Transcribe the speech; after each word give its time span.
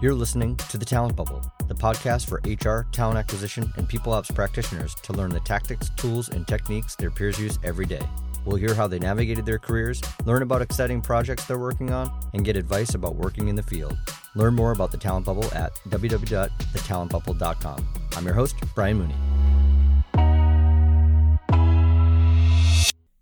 You're 0.00 0.14
listening 0.14 0.56
to 0.56 0.76
The 0.76 0.84
Talent 0.84 1.16
Bubble, 1.16 1.40
the 1.66 1.74
podcast 1.74 2.28
for 2.28 2.42
HR, 2.44 2.86
talent 2.92 3.18
acquisition, 3.18 3.72
and 3.76 3.88
people 3.88 4.12
ops 4.12 4.30
practitioners 4.30 4.94
to 4.96 5.14
learn 5.14 5.30
the 5.30 5.40
tactics, 5.40 5.88
tools, 5.96 6.28
and 6.28 6.46
techniques 6.46 6.94
their 6.96 7.10
peers 7.10 7.38
use 7.38 7.58
every 7.64 7.86
day. 7.86 8.02
We'll 8.44 8.56
hear 8.56 8.74
how 8.74 8.86
they 8.86 8.98
navigated 8.98 9.46
their 9.46 9.58
careers, 9.58 10.02
learn 10.26 10.42
about 10.42 10.60
exciting 10.62 11.00
projects 11.00 11.46
they're 11.46 11.58
working 11.58 11.92
on, 11.92 12.12
and 12.34 12.44
get 12.44 12.56
advice 12.56 12.94
about 12.94 13.16
working 13.16 13.48
in 13.48 13.56
the 13.56 13.62
field. 13.62 13.96
Learn 14.34 14.54
more 14.54 14.72
about 14.72 14.90
The 14.90 14.98
Talent 14.98 15.24
Bubble 15.24 15.46
at 15.54 15.74
www.thetalentbubble.com. 15.88 17.88
I'm 18.16 18.24
your 18.24 18.34
host, 18.34 18.56
Brian 18.74 18.98
Mooney. 18.98 19.14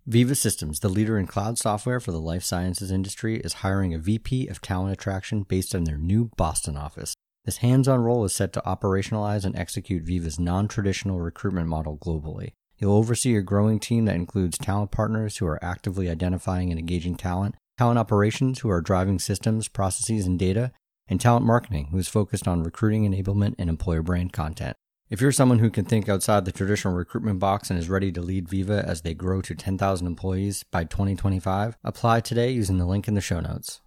Veeva 0.09 0.37
Systems, 0.37 0.79
the 0.79 0.87
leader 0.87 1.19
in 1.19 1.27
cloud 1.27 1.57
software 1.57 1.99
for 1.99 2.13
the 2.13 2.21
life 2.21 2.41
sciences 2.41 2.91
industry, 2.91 3.41
is 3.41 3.55
hiring 3.55 3.93
a 3.93 3.99
VP 3.99 4.47
of 4.47 4.61
talent 4.61 4.93
attraction 4.93 5.43
based 5.43 5.75
in 5.75 5.83
their 5.83 5.97
new 5.97 6.31
Boston 6.37 6.77
office. 6.77 7.13
This 7.43 7.57
hands 7.57 7.89
on 7.89 7.99
role 7.99 8.23
is 8.23 8.31
set 8.31 8.53
to 8.53 8.61
operationalize 8.61 9.43
and 9.43 9.53
execute 9.57 10.05
Veeva's 10.05 10.39
non 10.39 10.69
traditional 10.69 11.19
recruitment 11.19 11.67
model 11.67 11.97
globally. 11.97 12.51
You'll 12.77 12.95
oversee 12.95 13.35
a 13.35 13.41
growing 13.41 13.81
team 13.81 14.05
that 14.05 14.15
includes 14.15 14.57
talent 14.57 14.91
partners 14.91 15.37
who 15.37 15.45
are 15.45 15.61
actively 15.61 16.09
identifying 16.09 16.69
and 16.71 16.79
engaging 16.79 17.17
talent, 17.17 17.55
talent 17.77 17.99
operations 17.99 18.59
who 18.59 18.69
are 18.69 18.79
driving 18.79 19.19
systems, 19.19 19.67
processes, 19.67 20.25
and 20.25 20.39
data, 20.39 20.71
and 21.09 21.19
talent 21.19 21.45
marketing 21.45 21.87
who 21.91 21.97
is 21.97 22.07
focused 22.07 22.47
on 22.47 22.63
recruiting 22.63 23.03
enablement 23.03 23.55
and 23.59 23.69
employer 23.69 24.01
brand 24.01 24.31
content. 24.31 24.77
If 25.09 25.21
you're 25.21 25.31
someone 25.31 25.59
who 25.59 25.69
can 25.69 25.85
think 25.85 26.09
outside 26.09 26.43
the 26.43 26.51
traditional 26.51 26.93
recruitment 26.93 27.39
box 27.39 27.69
and 27.69 27.79
is 27.79 27.87
ready 27.87 28.11
to 28.11 28.21
lead 28.21 28.49
Veeva 28.49 28.83
as 28.83 29.03
they 29.03 29.13
grow 29.13 29.41
to 29.41 29.55
10,000 29.55 30.05
employees 30.05 30.65
by 30.69 30.83
2025, 30.83 31.77
apply 31.81 32.19
today 32.19 32.51
using 32.51 32.77
the 32.77 32.85
link 32.85 33.07
in 33.07 33.13
the 33.13 33.21
show 33.21 33.39
notes. 33.39 33.79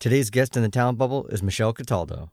Today's 0.00 0.30
guest 0.30 0.56
in 0.56 0.62
the 0.62 0.70
talent 0.70 0.96
bubble 0.96 1.26
is 1.26 1.42
Michelle 1.42 1.74
Cataldo. 1.74 2.30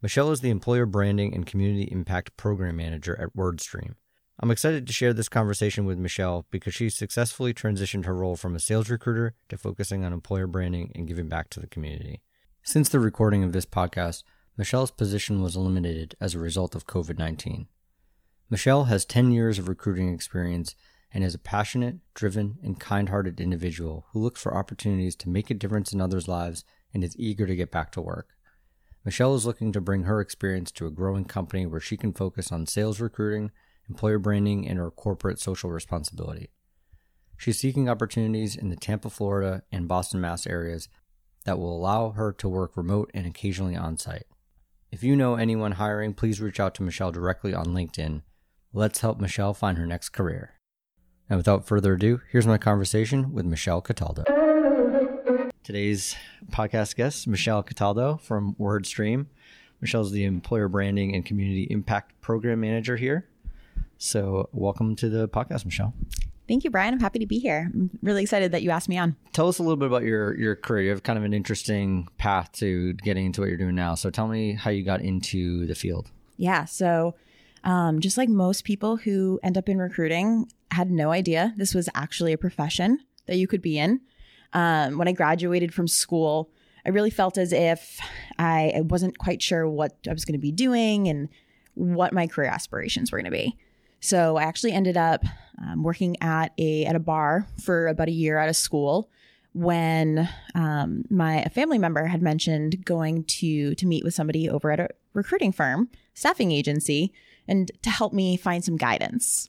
Michelle 0.00 0.30
is 0.30 0.40
the 0.40 0.48
Employer 0.48 0.86
Branding 0.86 1.34
and 1.34 1.44
Community 1.44 1.90
Impact 1.92 2.34
Program 2.38 2.76
Manager 2.76 3.20
at 3.20 3.36
WordStream. 3.36 3.96
I'm 4.40 4.50
excited 4.50 4.86
to 4.86 4.94
share 4.94 5.12
this 5.12 5.28
conversation 5.28 5.84
with 5.84 5.98
Michelle 5.98 6.46
because 6.50 6.72
she 6.72 6.88
successfully 6.88 7.52
transitioned 7.52 8.06
her 8.06 8.14
role 8.14 8.36
from 8.36 8.56
a 8.56 8.60
sales 8.60 8.88
recruiter 8.88 9.34
to 9.50 9.58
focusing 9.58 10.06
on 10.06 10.14
employer 10.14 10.46
branding 10.46 10.90
and 10.94 11.06
giving 11.06 11.28
back 11.28 11.50
to 11.50 11.60
the 11.60 11.66
community. 11.66 12.22
Since 12.62 12.88
the 12.88 12.98
recording 12.98 13.44
of 13.44 13.52
this 13.52 13.66
podcast, 13.66 14.22
Michelle's 14.56 14.92
position 14.92 15.42
was 15.42 15.56
eliminated 15.56 16.14
as 16.20 16.34
a 16.34 16.38
result 16.38 16.76
of 16.76 16.86
COVID 16.86 17.18
19. 17.18 17.66
Michelle 18.48 18.84
has 18.84 19.04
10 19.04 19.32
years 19.32 19.58
of 19.58 19.68
recruiting 19.68 20.14
experience 20.14 20.76
and 21.12 21.24
is 21.24 21.34
a 21.34 21.40
passionate, 21.40 21.96
driven, 22.14 22.58
and 22.62 22.78
kind 22.78 23.08
hearted 23.08 23.40
individual 23.40 24.06
who 24.12 24.20
looks 24.20 24.40
for 24.40 24.56
opportunities 24.56 25.16
to 25.16 25.28
make 25.28 25.50
a 25.50 25.54
difference 25.54 25.92
in 25.92 26.00
others' 26.00 26.28
lives 26.28 26.64
and 26.92 27.02
is 27.02 27.16
eager 27.18 27.46
to 27.48 27.56
get 27.56 27.72
back 27.72 27.90
to 27.92 28.00
work. 28.00 28.28
Michelle 29.04 29.34
is 29.34 29.44
looking 29.44 29.72
to 29.72 29.80
bring 29.80 30.04
her 30.04 30.20
experience 30.20 30.70
to 30.72 30.86
a 30.86 30.90
growing 30.90 31.24
company 31.24 31.66
where 31.66 31.80
she 31.80 31.96
can 31.96 32.12
focus 32.12 32.52
on 32.52 32.66
sales 32.66 33.00
recruiting, 33.00 33.50
employer 33.88 34.20
branding, 34.20 34.68
and 34.68 34.78
her 34.78 34.90
corporate 34.90 35.40
social 35.40 35.70
responsibility. 35.70 36.50
She's 37.36 37.58
seeking 37.58 37.88
opportunities 37.88 38.54
in 38.54 38.68
the 38.68 38.76
Tampa, 38.76 39.10
Florida, 39.10 39.64
and 39.72 39.88
Boston, 39.88 40.20
Mass 40.20 40.46
areas 40.46 40.88
that 41.44 41.58
will 41.58 41.76
allow 41.76 42.10
her 42.10 42.32
to 42.34 42.48
work 42.48 42.76
remote 42.76 43.10
and 43.12 43.26
occasionally 43.26 43.74
on 43.74 43.98
site. 43.98 44.26
If 44.94 45.02
you 45.02 45.16
know 45.16 45.34
anyone 45.34 45.72
hiring, 45.72 46.14
please 46.14 46.40
reach 46.40 46.60
out 46.60 46.76
to 46.76 46.82
Michelle 46.84 47.10
directly 47.10 47.52
on 47.52 47.66
LinkedIn. 47.66 48.22
Let's 48.72 49.00
help 49.00 49.20
Michelle 49.20 49.52
find 49.52 49.76
her 49.76 49.86
next 49.86 50.10
career. 50.10 50.52
And 51.28 51.36
without 51.36 51.66
further 51.66 51.94
ado, 51.94 52.20
here's 52.30 52.46
my 52.46 52.58
conversation 52.58 53.32
with 53.32 53.44
Michelle 53.44 53.80
Cataldo. 53.80 54.22
Today's 55.64 56.14
podcast 56.52 56.94
guest, 56.94 57.26
Michelle 57.26 57.64
Cataldo 57.64 58.18
from 58.18 58.54
WordStream. 58.54 59.26
Michelle's 59.80 60.12
the 60.12 60.22
Employer 60.22 60.68
Branding 60.68 61.12
and 61.12 61.26
Community 61.26 61.66
Impact 61.70 62.20
Program 62.20 62.60
Manager 62.60 62.96
here. 62.96 63.26
So, 63.98 64.48
welcome 64.52 64.94
to 64.94 65.08
the 65.08 65.28
podcast, 65.28 65.64
Michelle. 65.64 65.92
Thank 66.46 66.64
you, 66.64 66.70
Brian. 66.70 66.92
I'm 66.92 67.00
happy 67.00 67.18
to 67.20 67.26
be 67.26 67.38
here. 67.38 67.70
I'm 67.72 67.90
really 68.02 68.22
excited 68.22 68.52
that 68.52 68.62
you 68.62 68.70
asked 68.70 68.88
me 68.88 68.98
on. 68.98 69.16
Tell 69.32 69.48
us 69.48 69.58
a 69.58 69.62
little 69.62 69.76
bit 69.76 69.86
about 69.86 70.02
your 70.02 70.38
your 70.38 70.56
career. 70.56 70.84
You 70.84 70.90
have 70.90 71.02
kind 71.02 71.18
of 71.18 71.24
an 71.24 71.32
interesting 71.32 72.06
path 72.18 72.52
to 72.52 72.92
getting 72.94 73.26
into 73.26 73.40
what 73.40 73.48
you're 73.48 73.58
doing 73.58 73.74
now. 73.74 73.94
So 73.94 74.10
tell 74.10 74.28
me 74.28 74.52
how 74.52 74.70
you 74.70 74.84
got 74.84 75.00
into 75.00 75.66
the 75.66 75.74
field. 75.74 76.10
Yeah. 76.36 76.66
So, 76.66 77.14
um, 77.62 78.00
just 78.00 78.18
like 78.18 78.28
most 78.28 78.64
people 78.64 78.96
who 78.96 79.40
end 79.42 79.56
up 79.56 79.68
in 79.68 79.78
recruiting, 79.78 80.46
had 80.70 80.90
no 80.90 81.12
idea 81.12 81.54
this 81.56 81.74
was 81.74 81.88
actually 81.94 82.32
a 82.32 82.38
profession 82.38 82.98
that 83.26 83.36
you 83.36 83.46
could 83.46 83.62
be 83.62 83.78
in. 83.78 84.00
Um, 84.52 84.98
when 84.98 85.08
I 85.08 85.12
graduated 85.12 85.72
from 85.72 85.88
school, 85.88 86.50
I 86.84 86.90
really 86.90 87.10
felt 87.10 87.38
as 87.38 87.52
if 87.52 88.00
I, 88.38 88.72
I 88.76 88.80
wasn't 88.82 89.18
quite 89.18 89.40
sure 89.40 89.68
what 89.68 89.96
I 90.08 90.12
was 90.12 90.24
going 90.24 90.34
to 90.34 90.42
be 90.42 90.52
doing 90.52 91.08
and 91.08 91.28
what 91.74 92.12
my 92.12 92.26
career 92.26 92.48
aspirations 92.48 93.10
were 93.10 93.18
going 93.18 93.30
to 93.32 93.36
be. 93.36 93.56
So 94.04 94.36
I 94.36 94.42
actually 94.42 94.72
ended 94.72 94.98
up 94.98 95.24
um, 95.58 95.82
working 95.82 96.18
at 96.20 96.52
a 96.58 96.84
at 96.84 96.94
a 96.94 97.00
bar 97.00 97.46
for 97.62 97.86
about 97.86 98.08
a 98.08 98.12
year 98.12 98.36
out 98.36 98.50
of 98.50 98.56
school 98.56 99.08
when 99.54 100.28
um, 100.54 101.04
my 101.08 101.44
family 101.54 101.78
member 101.78 102.04
had 102.04 102.20
mentioned 102.20 102.84
going 102.84 103.24
to 103.24 103.74
to 103.76 103.86
meet 103.86 104.04
with 104.04 104.12
somebody 104.12 104.46
over 104.50 104.70
at 104.70 104.78
a 104.78 104.88
recruiting 105.14 105.52
firm, 105.52 105.88
staffing 106.12 106.52
agency, 106.52 107.14
and 107.48 107.72
to 107.80 107.88
help 107.88 108.12
me 108.12 108.36
find 108.36 108.62
some 108.62 108.76
guidance. 108.76 109.48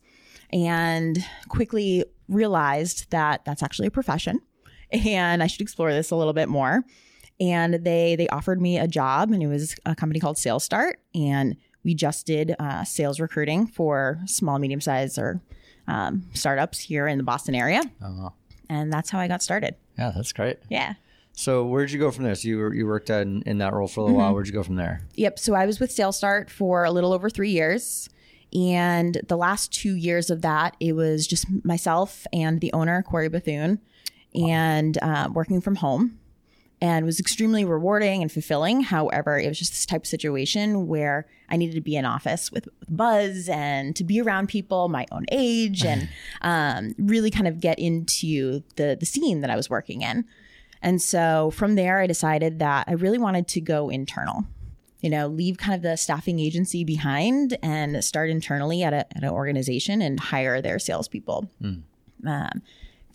And 0.53 1.25
quickly 1.49 2.05
realized 2.29 3.11
that 3.11 3.43
that's 3.43 3.61
actually 3.61 3.89
a 3.89 3.91
profession, 3.91 4.39
and 4.89 5.43
I 5.43 5.47
should 5.47 5.61
explore 5.61 5.91
this 5.91 6.11
a 6.11 6.15
little 6.15 6.33
bit 6.33 6.47
more. 6.47 6.85
And 7.41 7.73
they 7.73 8.15
they 8.15 8.29
offered 8.29 8.61
me 8.61 8.77
a 8.77 8.87
job, 8.87 9.31
and 9.31 9.43
it 9.43 9.47
was 9.47 9.75
a 9.85 9.95
company 9.95 10.21
called 10.21 10.37
Sales 10.37 10.63
Start, 10.63 11.01
and 11.13 11.57
we 11.85 11.93
just 11.93 12.25
did 12.25 12.55
uh, 12.59 12.83
sales 12.83 13.19
recruiting 13.19 13.67
for 13.67 14.19
small, 14.25 14.59
medium 14.59 14.81
sized 14.81 15.17
or 15.17 15.39
um, 15.87 16.23
startups 16.33 16.79
here 16.79 17.07
in 17.07 17.17
the 17.17 17.23
Boston 17.23 17.55
area. 17.55 17.81
Uh-huh. 18.03 18.31
And 18.67 18.91
that's 18.91 19.11
how 19.11 19.19
I 19.19 19.27
got 19.27 19.43
started. 19.43 19.75
Yeah, 19.97 20.11
that's 20.13 20.33
great. 20.33 20.57
Yeah. 20.67 20.95
So 21.33 21.63
where'd 21.65 21.91
you 21.91 21.99
go 21.99 22.11
from 22.11 22.23
there? 22.23 22.33
So 22.33 22.47
you 22.47 22.57
were, 22.57 22.73
you 22.73 22.87
worked 22.87 23.09
in, 23.09 23.43
in 23.45 23.59
that 23.59 23.73
role 23.73 23.87
for 23.87 23.99
a 23.99 24.03
little 24.03 24.17
mm-hmm. 24.17 24.25
while. 24.25 24.33
Where'd 24.33 24.47
you 24.47 24.53
go 24.53 24.63
from 24.63 24.77
there? 24.77 25.01
Yep. 25.13 25.37
So 25.37 25.53
I 25.53 25.65
was 25.65 25.79
with 25.79 25.91
Sales 25.91 26.17
Start 26.17 26.49
for 26.49 26.83
a 26.83 26.91
little 26.91 27.13
over 27.13 27.29
three 27.29 27.51
years. 27.51 28.09
And 28.53 29.21
the 29.27 29.37
last 29.37 29.71
two 29.71 29.95
years 29.95 30.29
of 30.29 30.41
that, 30.41 30.75
it 30.79 30.93
was 30.93 31.27
just 31.27 31.45
myself 31.63 32.25
and 32.33 32.61
the 32.61 32.73
owner, 32.73 33.03
Corey 33.03 33.27
Bethune, 33.27 33.79
and 34.33 34.97
uh, 35.01 35.29
working 35.31 35.61
from 35.61 35.75
home 35.75 36.19
and 36.81 37.05
was 37.05 37.19
extremely 37.19 37.63
rewarding 37.63 38.21
and 38.21 38.31
fulfilling. 38.31 38.81
However, 38.81 39.39
it 39.39 39.47
was 39.47 39.57
just 39.57 39.71
this 39.71 39.85
type 39.85 40.01
of 40.01 40.07
situation 40.07 40.87
where 40.87 41.25
I 41.49 41.57
needed 41.57 41.75
to 41.75 41.81
be 41.81 41.95
in 41.95 42.05
office 42.05 42.51
with 42.51 42.67
buzz 42.89 43.47
and 43.49 43.95
to 43.95 44.03
be 44.03 44.21
around 44.21 44.47
people 44.47 44.89
my 44.89 45.05
own 45.11 45.25
age 45.31 45.85
and 45.85 46.09
um, 46.41 46.93
really 46.97 47.31
kind 47.31 47.47
of 47.47 47.59
get 47.59 47.79
into 47.79 48.61
the 48.75 48.97
the 48.99 49.05
scene 49.05 49.41
that 49.41 49.49
I 49.49 49.55
was 49.55 49.69
working 49.69 50.01
in. 50.01 50.25
And 50.81 51.01
so 51.01 51.51
from 51.51 51.75
there, 51.75 51.99
I 51.99 52.07
decided 52.07 52.59
that 52.59 52.85
I 52.87 52.93
really 52.93 53.17
wanted 53.17 53.47
to 53.49 53.61
go 53.61 53.89
internal. 53.89 54.45
You 55.01 55.09
know, 55.09 55.27
leave 55.27 55.57
kind 55.57 55.75
of 55.75 55.81
the 55.81 55.97
staffing 55.97 56.39
agency 56.39 56.83
behind 56.83 57.57
and 57.61 58.03
start 58.03 58.29
internally 58.29 58.81
at, 58.81 58.91
a, 58.91 59.05
at 59.15 59.23
an 59.23 59.29
organization 59.29 60.01
and 60.01 60.19
hire 60.19 60.61
their 60.61 60.79
salespeople. 60.79 61.47
Mm. 61.61 61.83
Um, 62.25 62.61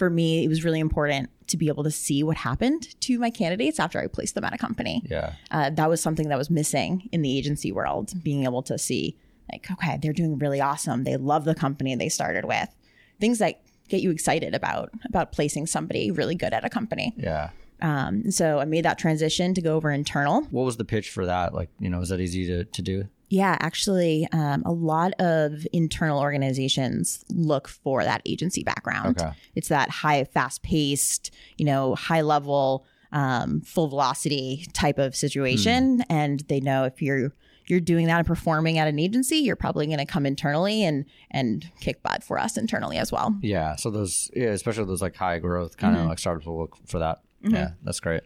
for 0.00 0.08
me, 0.08 0.42
it 0.42 0.48
was 0.48 0.64
really 0.64 0.80
important 0.80 1.28
to 1.48 1.58
be 1.58 1.68
able 1.68 1.84
to 1.84 1.90
see 1.90 2.22
what 2.22 2.38
happened 2.38 2.98
to 3.02 3.18
my 3.18 3.28
candidates 3.28 3.78
after 3.78 4.00
I 4.00 4.06
placed 4.06 4.34
them 4.34 4.44
at 4.44 4.54
a 4.54 4.56
company. 4.56 5.02
Yeah. 5.04 5.34
Uh, 5.50 5.68
that 5.68 5.90
was 5.90 6.00
something 6.00 6.30
that 6.30 6.38
was 6.38 6.48
missing 6.48 7.10
in 7.12 7.20
the 7.20 7.36
agency 7.36 7.70
world, 7.70 8.14
being 8.24 8.44
able 8.44 8.62
to 8.62 8.78
see, 8.78 9.18
like, 9.52 9.70
okay, 9.70 9.98
they're 10.00 10.14
doing 10.14 10.38
really 10.38 10.58
awesome. 10.58 11.04
They 11.04 11.18
love 11.18 11.44
the 11.44 11.54
company 11.54 11.94
they 11.94 12.08
started 12.08 12.46
with. 12.46 12.74
Things 13.20 13.40
that 13.40 13.60
get 13.88 14.00
you 14.00 14.10
excited 14.10 14.54
about 14.54 14.88
about 15.04 15.32
placing 15.32 15.66
somebody 15.66 16.10
really 16.10 16.34
good 16.34 16.54
at 16.54 16.64
a 16.64 16.70
company. 16.70 17.12
Yeah. 17.18 17.50
Um, 17.82 18.30
so 18.30 18.58
I 18.58 18.64
made 18.64 18.86
that 18.86 18.98
transition 18.98 19.52
to 19.52 19.60
go 19.60 19.76
over 19.76 19.90
internal. 19.90 20.44
What 20.44 20.64
was 20.64 20.78
the 20.78 20.86
pitch 20.86 21.10
for 21.10 21.26
that? 21.26 21.52
Like, 21.52 21.68
you 21.78 21.90
know, 21.90 21.98
was 21.98 22.08
that 22.08 22.20
easy 22.20 22.46
to, 22.46 22.64
to 22.64 22.80
do? 22.80 23.04
Yeah, 23.30 23.56
actually, 23.60 24.26
um, 24.32 24.64
a 24.66 24.72
lot 24.72 25.12
of 25.20 25.64
internal 25.72 26.18
organizations 26.18 27.24
look 27.30 27.68
for 27.68 28.02
that 28.02 28.22
agency 28.26 28.64
background. 28.64 29.20
Okay. 29.20 29.30
It's 29.54 29.68
that 29.68 29.88
high, 29.88 30.24
fast 30.24 30.62
paced, 30.62 31.32
you 31.56 31.64
know, 31.64 31.94
high 31.94 32.22
level, 32.22 32.84
um, 33.12 33.60
full 33.60 33.86
velocity 33.86 34.66
type 34.72 34.98
of 34.98 35.14
situation. 35.14 35.98
Mm. 35.98 36.04
And 36.10 36.40
they 36.48 36.60
know 36.60 36.84
if 36.84 37.00
you're 37.00 37.32
you're 37.66 37.78
doing 37.78 38.06
that 38.06 38.18
and 38.18 38.26
performing 38.26 38.78
at 38.78 38.88
an 38.88 38.98
agency, 38.98 39.36
you're 39.36 39.54
probably 39.54 39.86
going 39.86 39.98
to 39.98 40.04
come 40.04 40.26
internally 40.26 40.82
and 40.82 41.04
and 41.30 41.70
kick 41.80 42.02
butt 42.02 42.24
for 42.24 42.36
us 42.36 42.56
internally 42.56 42.98
as 42.98 43.12
well. 43.12 43.38
Yeah. 43.42 43.76
So 43.76 43.90
those, 43.90 44.28
yeah, 44.34 44.48
especially 44.48 44.86
those 44.86 45.02
like 45.02 45.14
high 45.14 45.38
growth 45.38 45.76
kind 45.76 45.94
mm-hmm. 45.94 46.02
of 46.02 46.08
like 46.08 46.18
startups 46.18 46.46
will 46.46 46.58
look 46.58 46.76
for 46.86 46.98
that. 46.98 47.20
Mm-hmm. 47.44 47.54
Yeah, 47.54 47.70
that's 47.84 48.00
great. 48.00 48.22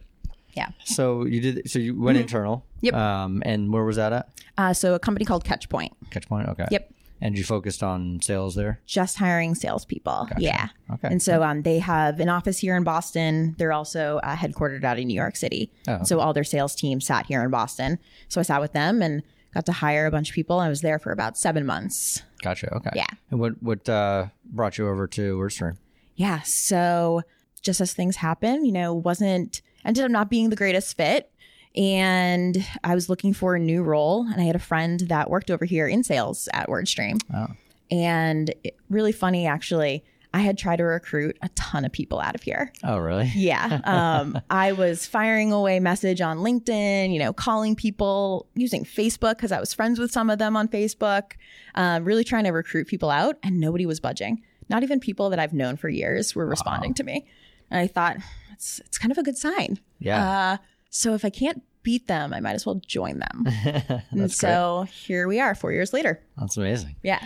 Yeah. 0.55 0.69
So 0.83 1.25
you 1.25 1.41
did. 1.41 1.69
So 1.69 1.79
you 1.79 1.99
went 1.99 2.15
mm-hmm. 2.15 2.23
internal. 2.23 2.65
Yep. 2.81 2.93
Um, 2.93 3.43
and 3.45 3.71
where 3.73 3.83
was 3.83 3.97
that 3.97 4.13
at? 4.13 4.29
Uh, 4.57 4.73
so 4.73 4.95
a 4.95 4.99
company 4.99 5.25
called 5.25 5.43
Catchpoint. 5.43 5.91
Catchpoint. 6.11 6.49
Okay. 6.49 6.65
Yep. 6.71 6.91
And 7.21 7.37
you 7.37 7.43
focused 7.43 7.81
on 7.81 8.21
sales 8.21 8.55
there? 8.55 8.81
Just 8.85 9.17
hiring 9.17 9.55
salespeople. 9.55 10.27
Gotcha. 10.29 10.41
Yeah. 10.41 10.67
Okay. 10.93 11.07
And 11.07 11.21
so 11.21 11.43
um, 11.43 11.61
they 11.61 11.79
have 11.79 12.19
an 12.19 12.29
office 12.29 12.59
here 12.59 12.75
in 12.75 12.83
Boston. 12.83 13.55
They're 13.57 13.71
also 13.71 14.19
uh, 14.21 14.35
headquartered 14.35 14.83
out 14.83 14.99
in 14.99 15.07
New 15.07 15.15
York 15.15 15.37
City. 15.37 15.71
Oh, 15.87 16.03
So 16.03 16.19
all 16.19 16.33
their 16.33 16.43
sales 16.43 16.75
team 16.75 16.99
sat 16.99 17.25
here 17.25 17.41
in 17.43 17.49
Boston. 17.51 17.99
So 18.27 18.41
I 18.41 18.43
sat 18.43 18.59
with 18.61 18.73
them 18.73 19.01
and 19.01 19.23
got 19.53 19.65
to 19.67 19.71
hire 19.71 20.05
a 20.05 20.11
bunch 20.11 20.29
of 20.29 20.35
people. 20.35 20.59
I 20.59 20.67
was 20.67 20.81
there 20.81 20.99
for 20.99 21.11
about 21.11 21.37
seven 21.37 21.65
months. 21.65 22.21
Gotcha. 22.41 22.71
Okay. 22.75 22.91
Yeah. 22.95 23.07
And 23.31 23.39
what 23.39 23.63
what 23.63 23.87
uh, 23.87 24.27
brought 24.45 24.77
you 24.77 24.87
over 24.87 25.07
to 25.07 25.37
WordStream? 25.37 25.77
Yeah. 26.15 26.41
So 26.41 27.23
just 27.61 27.81
as 27.81 27.93
things 27.93 28.17
happen, 28.17 28.65
you 28.65 28.73
know, 28.73 28.93
wasn't 28.93 29.61
ended 29.85 30.03
up 30.03 30.11
not 30.11 30.29
being 30.29 30.49
the 30.49 30.55
greatest 30.55 30.95
fit. 30.97 31.31
And 31.75 32.65
I 32.83 32.95
was 32.95 33.09
looking 33.09 33.33
for 33.33 33.55
a 33.55 33.59
new 33.59 33.83
role. 33.83 34.25
And 34.25 34.41
I 34.41 34.45
had 34.45 34.55
a 34.55 34.59
friend 34.59 35.01
that 35.01 35.29
worked 35.29 35.51
over 35.51 35.65
here 35.65 35.87
in 35.87 36.03
sales 36.03 36.47
at 36.53 36.67
WordStream. 36.69 37.21
Oh. 37.33 37.47
And 37.91 38.53
it, 38.63 38.77
really 38.89 39.11
funny, 39.11 39.45
actually, 39.45 40.03
I 40.33 40.39
had 40.39 40.57
tried 40.57 40.77
to 40.77 40.83
recruit 40.83 41.37
a 41.41 41.49
ton 41.49 41.85
of 41.85 41.93
people 41.93 42.19
out 42.19 42.35
of 42.35 42.43
here. 42.43 42.73
Oh, 42.83 42.97
really? 42.97 43.31
Yeah. 43.35 43.79
Um, 43.85 44.37
I 44.49 44.73
was 44.73 45.05
firing 45.05 45.53
away 45.53 45.79
message 45.79 46.19
on 46.19 46.39
LinkedIn, 46.39 47.13
you 47.13 47.19
know, 47.19 47.31
calling 47.31 47.75
people 47.75 48.47
using 48.53 48.83
Facebook 48.83 49.37
because 49.37 49.53
I 49.53 49.59
was 49.61 49.73
friends 49.73 49.97
with 49.99 50.11
some 50.11 50.29
of 50.29 50.39
them 50.39 50.57
on 50.57 50.67
Facebook, 50.67 51.33
um, 51.75 52.03
really 52.03 52.25
trying 52.25 52.43
to 52.45 52.49
recruit 52.51 52.87
people 52.87 53.09
out, 53.09 53.37
and 53.43 53.61
nobody 53.61 53.85
was 53.85 54.01
budging. 54.01 54.41
Not 54.67 54.83
even 54.83 54.99
people 54.99 55.29
that 55.29 55.39
I've 55.39 55.53
known 55.53 55.77
for 55.77 55.87
years 55.87 56.35
were 56.35 56.45
responding 56.45 56.93
to 56.95 57.03
me. 57.03 57.25
And 57.71 57.79
I 57.79 57.87
thought, 57.87 58.17
it's, 58.53 58.79
it's 58.85 58.97
kind 58.97 59.11
of 59.11 59.17
a 59.17 59.23
good 59.23 59.37
sign. 59.37 59.79
Yeah. 59.99 60.27
Uh, 60.53 60.57
so 60.89 61.13
if 61.13 61.25
I 61.25 61.29
can't 61.29 61.61
beat 61.83 62.07
them, 62.07 62.33
I 62.33 62.39
might 62.39 62.53
as 62.53 62.65
well 62.65 62.81
join 62.85 63.19
them. 63.19 63.47
and 64.11 64.31
so 64.31 64.85
here 64.91 65.27
we 65.27 65.39
are, 65.39 65.53
four 65.55 65.71
years 65.71 65.93
later. 65.93 66.21
That's 66.37 66.57
amazing. 66.57 66.95
Yeah. 67.03 67.23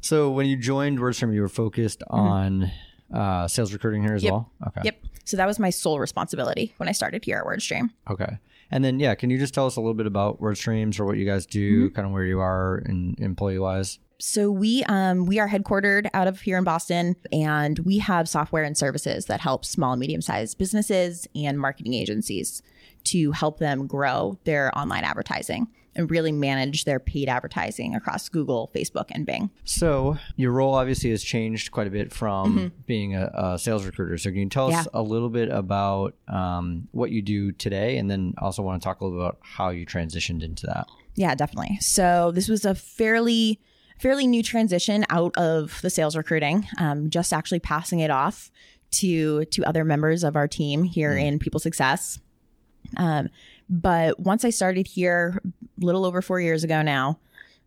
So 0.00 0.30
when 0.30 0.46
you 0.46 0.56
joined 0.56 0.98
WordStream, 0.98 1.34
you 1.34 1.42
were 1.42 1.48
focused 1.48 2.02
on 2.08 2.70
uh, 3.12 3.46
sales 3.48 3.72
recruiting 3.72 4.02
here 4.02 4.14
as 4.14 4.22
Mm-hmm. 4.22 4.26
Yep. 4.26 4.32
well. 4.32 4.52
Okay. 4.68 4.80
Yep. 4.84 4.96
So 5.24 5.36
that 5.36 5.46
was 5.46 5.58
my 5.58 5.70
sole 5.70 5.98
responsibility 5.98 6.72
when 6.78 6.88
I 6.88 6.92
started 6.92 7.24
here 7.24 7.38
at 7.38 7.44
WordStream. 7.44 7.90
Okay. 8.10 8.38
And 8.70 8.84
then 8.84 9.00
yeah, 9.00 9.14
can 9.16 9.30
you 9.30 9.38
just 9.38 9.52
tell 9.52 9.66
us 9.66 9.76
a 9.76 9.80
little 9.80 9.94
bit 9.94 10.06
about 10.06 10.40
WordStreams 10.40 10.98
or 11.00 11.04
what 11.04 11.16
you 11.18 11.26
guys 11.26 11.44
do, 11.46 11.86
Mm-hmm. 11.88 11.94
kind 11.94 12.06
of 12.06 12.12
where 12.12 12.24
you 12.24 12.40
are 12.40 12.78
in 12.86 13.16
employee 13.18 13.58
wise? 13.58 13.98
So 14.20 14.50
we 14.50 14.84
um 14.84 15.26
we 15.26 15.38
are 15.38 15.48
headquartered 15.48 16.08
out 16.14 16.28
of 16.28 16.40
here 16.40 16.58
in 16.58 16.64
Boston 16.64 17.16
and 17.32 17.78
we 17.80 17.98
have 17.98 18.28
software 18.28 18.64
and 18.64 18.76
services 18.76 19.26
that 19.26 19.40
help 19.40 19.64
small 19.64 19.92
and 19.92 20.00
medium 20.00 20.20
sized 20.20 20.58
businesses 20.58 21.26
and 21.34 21.58
marketing 21.58 21.94
agencies 21.94 22.62
to 23.04 23.32
help 23.32 23.58
them 23.58 23.86
grow 23.86 24.38
their 24.44 24.76
online 24.78 25.04
advertising 25.04 25.68
and 25.96 26.10
really 26.10 26.30
manage 26.30 26.84
their 26.84 27.00
paid 27.00 27.28
advertising 27.28 27.94
across 27.96 28.28
Google, 28.28 28.70
Facebook, 28.74 29.06
and 29.10 29.26
Bing. 29.26 29.50
So 29.64 30.18
your 30.36 30.52
role 30.52 30.74
obviously 30.74 31.10
has 31.10 31.22
changed 31.22 31.72
quite 31.72 31.88
a 31.88 31.90
bit 31.90 32.12
from 32.12 32.72
being 32.86 33.16
a, 33.16 33.30
a 33.34 33.58
sales 33.58 33.84
recruiter. 33.84 34.16
So 34.16 34.30
can 34.30 34.38
you 34.38 34.48
tell 34.48 34.68
us 34.68 34.86
Mm-hmm. 34.86 34.96
A 34.96 35.02
little 35.02 35.28
bit 35.28 35.50
about 35.50 36.14
um, 36.28 36.88
what 36.92 37.10
you 37.10 37.22
do 37.22 37.52
today, 37.52 37.98
and 37.98 38.10
then 38.10 38.34
also 38.38 38.62
want 38.62 38.80
to 38.80 38.84
talk 38.84 39.00
a 39.00 39.04
little 39.04 39.18
bit 39.18 39.26
about 39.26 39.38
how 39.42 39.70
you 39.70 39.84
transitioned 39.84 40.42
into 40.42 40.66
that? 40.66 40.86
Yeah, 41.16 41.34
definitely. 41.34 41.78
So 41.80 42.30
this 42.30 42.48
was 42.48 42.64
a 42.64 42.74
fairly 42.74 43.60
fairly 44.00 44.26
new 44.26 44.42
transition 44.42 45.04
out 45.10 45.36
of 45.36 45.80
the 45.82 45.90
sales 45.90 46.16
recruiting. 46.16 46.66
Um, 46.78 47.10
just 47.10 47.32
actually 47.32 47.60
passing 47.60 48.00
it 48.00 48.10
off 48.10 48.50
to 48.92 49.44
to 49.44 49.64
other 49.64 49.84
members 49.84 50.24
of 50.24 50.36
our 50.36 50.48
team 50.48 50.84
here 50.84 51.16
in 51.16 51.38
People 51.38 51.60
Success. 51.60 52.18
Um, 52.96 53.28
but 53.68 54.18
once 54.18 54.44
I 54.44 54.50
started 54.50 54.86
here, 54.88 55.40
a 55.80 55.84
little 55.84 56.04
over 56.04 56.20
four 56.22 56.40
years 56.40 56.64
ago 56.64 56.82
now, 56.82 57.20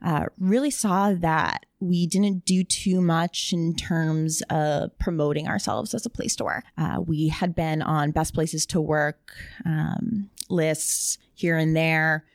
uh, 0.03 0.25
really 0.37 0.71
saw 0.71 1.13
that 1.13 1.65
we 1.79 2.07
didn't 2.07 2.45
do 2.45 2.63
too 2.63 2.99
much 2.99 3.53
in 3.53 3.73
terms 3.75 4.41
of 4.49 4.97
promoting 4.99 5.47
ourselves 5.47 5.93
as 5.93 6.05
a 6.05 6.09
place 6.09 6.35
to 6.37 6.43
work. 6.43 6.65
Uh, 6.77 6.99
we 7.05 7.29
had 7.29 7.55
been 7.55 7.81
on 7.81 8.11
best 8.11 8.33
places 8.33 8.65
to 8.65 8.81
work 8.81 9.33
um, 9.65 10.29
lists 10.49 11.17
here 11.35 11.57
and 11.57 11.75
there. 11.75 12.25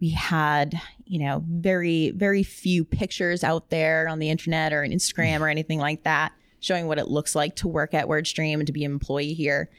We 0.00 0.10
had, 0.10 0.80
you 1.06 1.18
know, 1.18 1.44
very, 1.46 2.10
very 2.10 2.42
few 2.42 2.84
pictures 2.84 3.42
out 3.44 3.70
there 3.70 4.08
on 4.08 4.18
the 4.18 4.30
internet 4.30 4.72
or 4.72 4.84
on 4.84 4.90
Instagram 4.90 5.40
or 5.40 5.48
anything 5.48 5.78
like 5.78 6.02
that 6.04 6.32
showing 6.64 6.86
what 6.86 6.98
it 6.98 7.08
looks 7.08 7.34
like 7.34 7.54
to 7.56 7.68
work 7.68 7.94
at 7.94 8.06
WordStream 8.06 8.54
and 8.54 8.66
to 8.66 8.72
be 8.72 8.84
an 8.84 8.92
employee 8.92 9.34
here. 9.34 9.70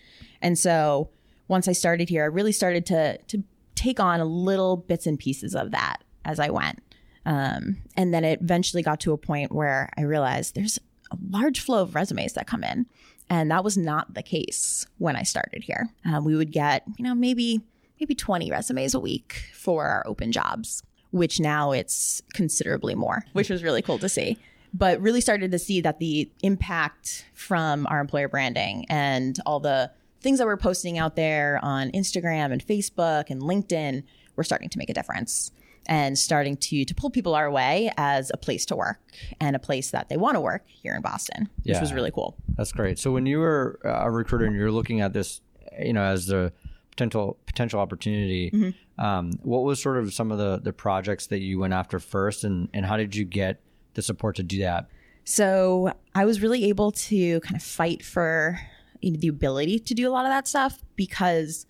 And 0.42 0.58
so 0.58 1.10
once 1.48 1.68
I 1.68 1.74
started 1.74 2.10
here, 2.10 2.24
I 2.24 2.28
really 2.28 2.52
started 2.52 2.86
to 2.88 3.18
to 3.18 3.44
take 3.74 4.00
on 4.00 4.20
a 4.20 4.26
little 4.26 4.78
bits 4.78 5.06
and 5.06 5.20
pieces 5.20 5.54
of 5.56 5.72
that 5.72 5.98
as 6.24 6.40
I 6.40 6.50
went. 6.50 6.82
Um, 7.26 7.78
and 7.98 8.14
then 8.14 8.24
it 8.24 8.40
eventually 8.42 8.84
got 8.84 9.00
to 9.02 9.12
a 9.12 9.18
point 9.18 9.52
where 9.52 9.90
I 9.98 10.04
realized 10.04 10.56
there's 10.56 10.80
a 11.12 11.18
large 11.30 11.60
flow 11.60 11.82
of 11.82 11.96
resumes 11.96 12.34
that 12.34 12.48
come 12.48 12.64
in. 12.64 12.86
And 13.30 13.50
that 13.52 13.64
was 13.64 13.78
not 13.78 14.14
the 14.14 14.24
case 14.24 14.86
when 15.00 15.16
I 15.16 15.24
started 15.24 15.64
here. 15.64 15.90
Uh, 16.06 16.22
we 16.22 16.36
would 16.36 16.52
get, 16.52 16.84
you 16.98 17.04
know, 17.04 17.16
maybe 17.16 17.62
maybe 18.00 18.16
20 18.16 18.52
resumes 18.52 18.94
a 18.94 19.00
week 19.00 19.46
for 19.54 19.86
our 19.86 20.04
open 20.06 20.32
jobs, 20.32 20.84
which 21.12 21.40
now 21.40 21.72
it's 21.72 22.22
considerably 22.34 22.96
more, 22.96 23.26
which 23.34 23.50
was 23.50 23.64
really 23.64 23.82
cool 23.82 24.00
to 24.00 24.10
see. 24.10 24.38
But 24.74 25.00
really 25.00 25.22
started 25.22 25.52
to 25.52 25.60
see 25.60 25.80
that 25.82 26.00
the 26.00 26.30
impact 26.44 27.26
from 27.34 27.88
our 27.88 28.02
employer 28.02 28.28
branding 28.28 28.86
and 28.90 29.40
all 29.46 29.62
the 29.62 29.90
things 30.20 30.40
that 30.40 30.46
we're 30.46 30.58
posting 30.58 30.98
out 30.98 31.16
there 31.16 31.60
on 31.64 31.92
Instagram 31.92 32.52
and 32.52 32.66
Facebook 32.66 33.30
and 33.30 33.42
LinkedIn 33.42 34.04
were 34.36 34.44
starting 34.44 34.68
to 34.70 34.78
make 34.78 34.90
a 34.90 34.94
difference 34.94 35.52
and 35.86 36.18
starting 36.18 36.58
to 36.58 36.84
to 36.84 36.96
pull 36.96 37.10
people 37.12 37.36
our 37.36 37.50
way 37.52 37.92
as 37.96 38.32
a 38.34 38.38
place 38.38 38.66
to 38.66 38.76
work 38.76 39.00
and 39.40 39.56
a 39.56 39.60
place 39.60 39.92
that 39.92 40.10
they 40.10 40.18
want 40.18 40.36
to 40.36 40.42
work 40.42 40.64
here 40.68 40.96
in 40.96 41.02
Boston, 41.02 41.48
which 41.64 41.82
was 41.82 41.94
really 41.94 42.12
cool. 42.12 42.36
That's 42.58 42.72
great. 42.72 42.98
So 43.00 43.12
when 43.12 43.26
you 43.26 43.40
were 43.40 43.80
uh, 43.86 44.06
a 44.06 44.12
recruiter 44.12 44.46
and 44.46 44.56
you're 44.56 44.72
looking 44.72 45.00
at 45.00 45.14
this, 45.14 45.42
you 45.80 45.94
know, 45.94 46.02
as 46.04 46.26
the 46.26 46.52
potential 46.96 47.38
potential 47.46 47.80
opportunity, 47.80 48.52
Mm-hmm. 48.52 49.06
um, 49.06 49.32
what 49.44 49.64
was 49.64 49.82
sort 49.82 49.98
of 49.98 50.14
some 50.14 50.32
of 50.32 50.38
the 50.38 50.60
the 50.64 50.74
projects 50.74 51.28
that 51.28 51.40
you 51.40 51.60
went 51.60 51.74
after 51.74 52.00
first, 52.00 52.44
and 52.44 52.70
and 52.74 52.86
how 52.86 52.98
did 52.98 53.16
you 53.16 53.26
get 53.26 53.62
the 53.94 54.02
support 54.02 54.36
to 54.38 54.44
do 54.44 54.60
that? 54.60 54.88
So 55.24 55.92
I 56.14 56.26
was 56.26 56.42
really 56.42 56.66
able 56.66 56.92
to 56.92 57.40
kind 57.42 57.56
of 57.56 57.64
fight 57.64 58.04
for 58.04 58.60
you 59.02 59.12
know, 59.12 59.18
the 59.20 59.28
ability 59.28 59.80
to 59.80 59.94
do 59.94 60.08
a 60.08 60.12
lot 60.12 60.26
of 60.26 60.32
that 60.32 60.48
stuff 60.48 60.84
because 60.96 61.66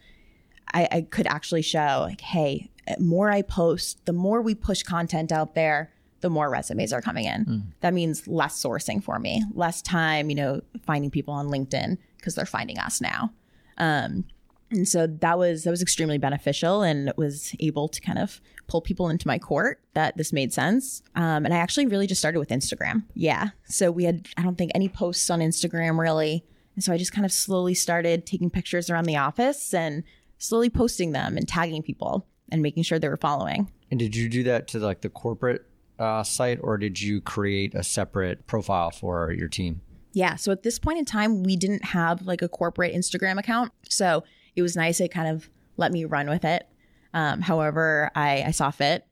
I, 0.74 0.88
I 0.92 1.02
could 1.10 1.26
actually 1.28 1.62
show 1.62 2.06
like, 2.08 2.22
hey, 2.22 2.70
more 3.00 3.30
I 3.32 3.42
post, 3.44 4.06
the 4.06 4.14
more 4.14 4.42
we 4.42 4.56
push 4.56 4.84
content 4.84 5.32
out 5.32 5.56
there, 5.56 5.92
the 6.22 6.30
more 6.30 6.50
resumes 6.50 6.92
are 6.92 7.02
coming 7.02 7.26
in. 7.26 7.72
That 7.82 7.94
means 7.94 8.28
less 8.28 8.62
sourcing 8.62 9.02
for 9.04 9.20
me, 9.20 9.44
less 9.54 9.82
time, 9.82 10.30
you 10.30 10.36
know, 10.36 10.62
finding 10.86 11.10
people 11.12 11.34
on 11.34 11.48
LinkedIn 11.48 11.98
because 12.18 12.36
they're 12.36 12.46
finding 12.46 12.78
us 12.80 13.00
now. 13.00 13.32
Um, 13.78 14.26
and 14.72 14.88
so 14.88 15.08
that 15.08 15.38
was 15.38 15.64
that 15.64 15.72
was 15.72 15.82
extremely 15.82 16.18
beneficial 16.18 16.82
and 16.82 17.14
was 17.18 17.56
able 17.60 17.88
to 17.88 18.02
kind 18.02 18.18
of 18.18 18.42
pull 18.68 18.82
people 18.82 19.10
into 19.10 19.28
my 19.28 19.38
court 19.38 19.80
that 19.94 20.18
this 20.18 20.34
made 20.34 20.52
sense 20.52 21.02
um, 21.16 21.46
and 21.46 21.54
i 21.54 21.58
actually 21.58 21.86
really 21.86 22.08
just 22.08 22.20
started 22.20 22.40
with 22.40 22.50
instagram 22.50 23.04
yeah 23.14 23.50
so 23.66 23.92
we 23.92 24.04
had 24.04 24.28
i 24.38 24.42
don't 24.42 24.58
think 24.58 24.72
any 24.74 24.90
posts 24.90 25.30
on 25.30 25.40
instagram 25.40 26.00
really 26.00 26.44
and 26.76 26.84
so 26.84 26.92
i 26.92 26.98
just 26.98 27.12
kind 27.12 27.26
of 27.26 27.32
slowly 27.32 27.74
started 27.74 28.26
taking 28.26 28.50
pictures 28.50 28.90
around 28.90 29.06
the 29.06 29.18
office 29.18 29.74
and 29.74 30.04
slowly 30.38 30.70
posting 30.70 31.12
them 31.12 31.38
and 31.38 31.48
tagging 31.48 31.82
people 31.82 32.28
and 32.52 32.62
making 32.62 32.84
sure 32.84 33.00
they 33.00 33.10
were 33.10 33.18
following 33.18 33.72
And 33.92 34.00
did 34.00 34.16
you 34.16 34.30
do 34.30 34.44
that 34.44 34.68
to 34.70 34.80
like 34.80 35.02
the 35.02 35.10
corporate 35.10 35.66
uh, 36.00 36.24
site, 36.24 36.60
or 36.62 36.78
did 36.78 37.02
you 37.02 37.22
create 37.22 37.74
a 37.74 37.84
separate 37.84 38.46
profile 38.48 38.92
for 38.92 39.32
your 39.32 39.48
team? 39.48 39.82
Yeah. 40.14 40.36
So 40.36 40.52
at 40.52 40.64
this 40.64 40.80
point 40.80 41.00
in 41.00 41.06
time, 41.06 41.44
we 41.44 41.56
didn't 41.56 41.86
have 41.86 42.22
like 42.22 42.42
a 42.42 42.48
corporate 42.48 42.94
Instagram 42.94 43.38
account. 43.38 43.72
So 43.90 44.24
it 44.56 44.62
was 44.62 44.76
nice. 44.76 45.00
It 45.00 45.10
kind 45.12 45.28
of 45.28 45.50
let 45.78 45.92
me 45.92 46.06
run 46.06 46.30
with 46.30 46.46
it. 46.46 46.68
Um, 47.14 47.42
however, 47.42 48.12
I, 48.16 48.44
I 48.48 48.52
saw 48.52 48.72
fit. 48.72 49.06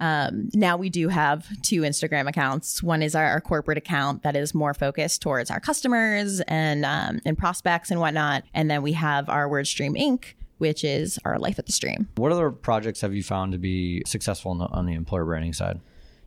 Um, 0.00 0.48
now 0.54 0.78
we 0.78 0.88
do 0.88 1.08
have 1.08 1.46
two 1.62 1.82
Instagram 1.82 2.26
accounts. 2.26 2.82
One 2.82 3.02
is 3.02 3.14
our, 3.14 3.26
our 3.26 3.40
corporate 3.40 3.76
account 3.76 4.22
that 4.22 4.34
is 4.34 4.54
more 4.54 4.72
focused 4.72 5.20
towards 5.20 5.50
our 5.50 5.60
customers 5.60 6.40
and 6.48 6.86
um, 6.86 7.20
and 7.26 7.36
prospects 7.36 7.90
and 7.90 8.00
whatnot. 8.00 8.44
And 8.54 8.70
then 8.70 8.82
we 8.82 8.92
have 8.94 9.28
our 9.28 9.46
WordStream 9.46 10.00
Inc., 10.00 10.24
which 10.56 10.84
is 10.84 11.18
our 11.26 11.38
life 11.38 11.58
at 11.58 11.66
the 11.66 11.72
stream. 11.72 12.08
What 12.16 12.32
other 12.32 12.50
projects 12.50 13.02
have 13.02 13.14
you 13.14 13.22
found 13.22 13.52
to 13.52 13.58
be 13.58 14.02
successful 14.06 14.52
on 14.52 14.58
the, 14.58 14.66
on 14.66 14.86
the 14.86 14.94
employer 14.94 15.26
branding 15.26 15.52
side? 15.52 15.80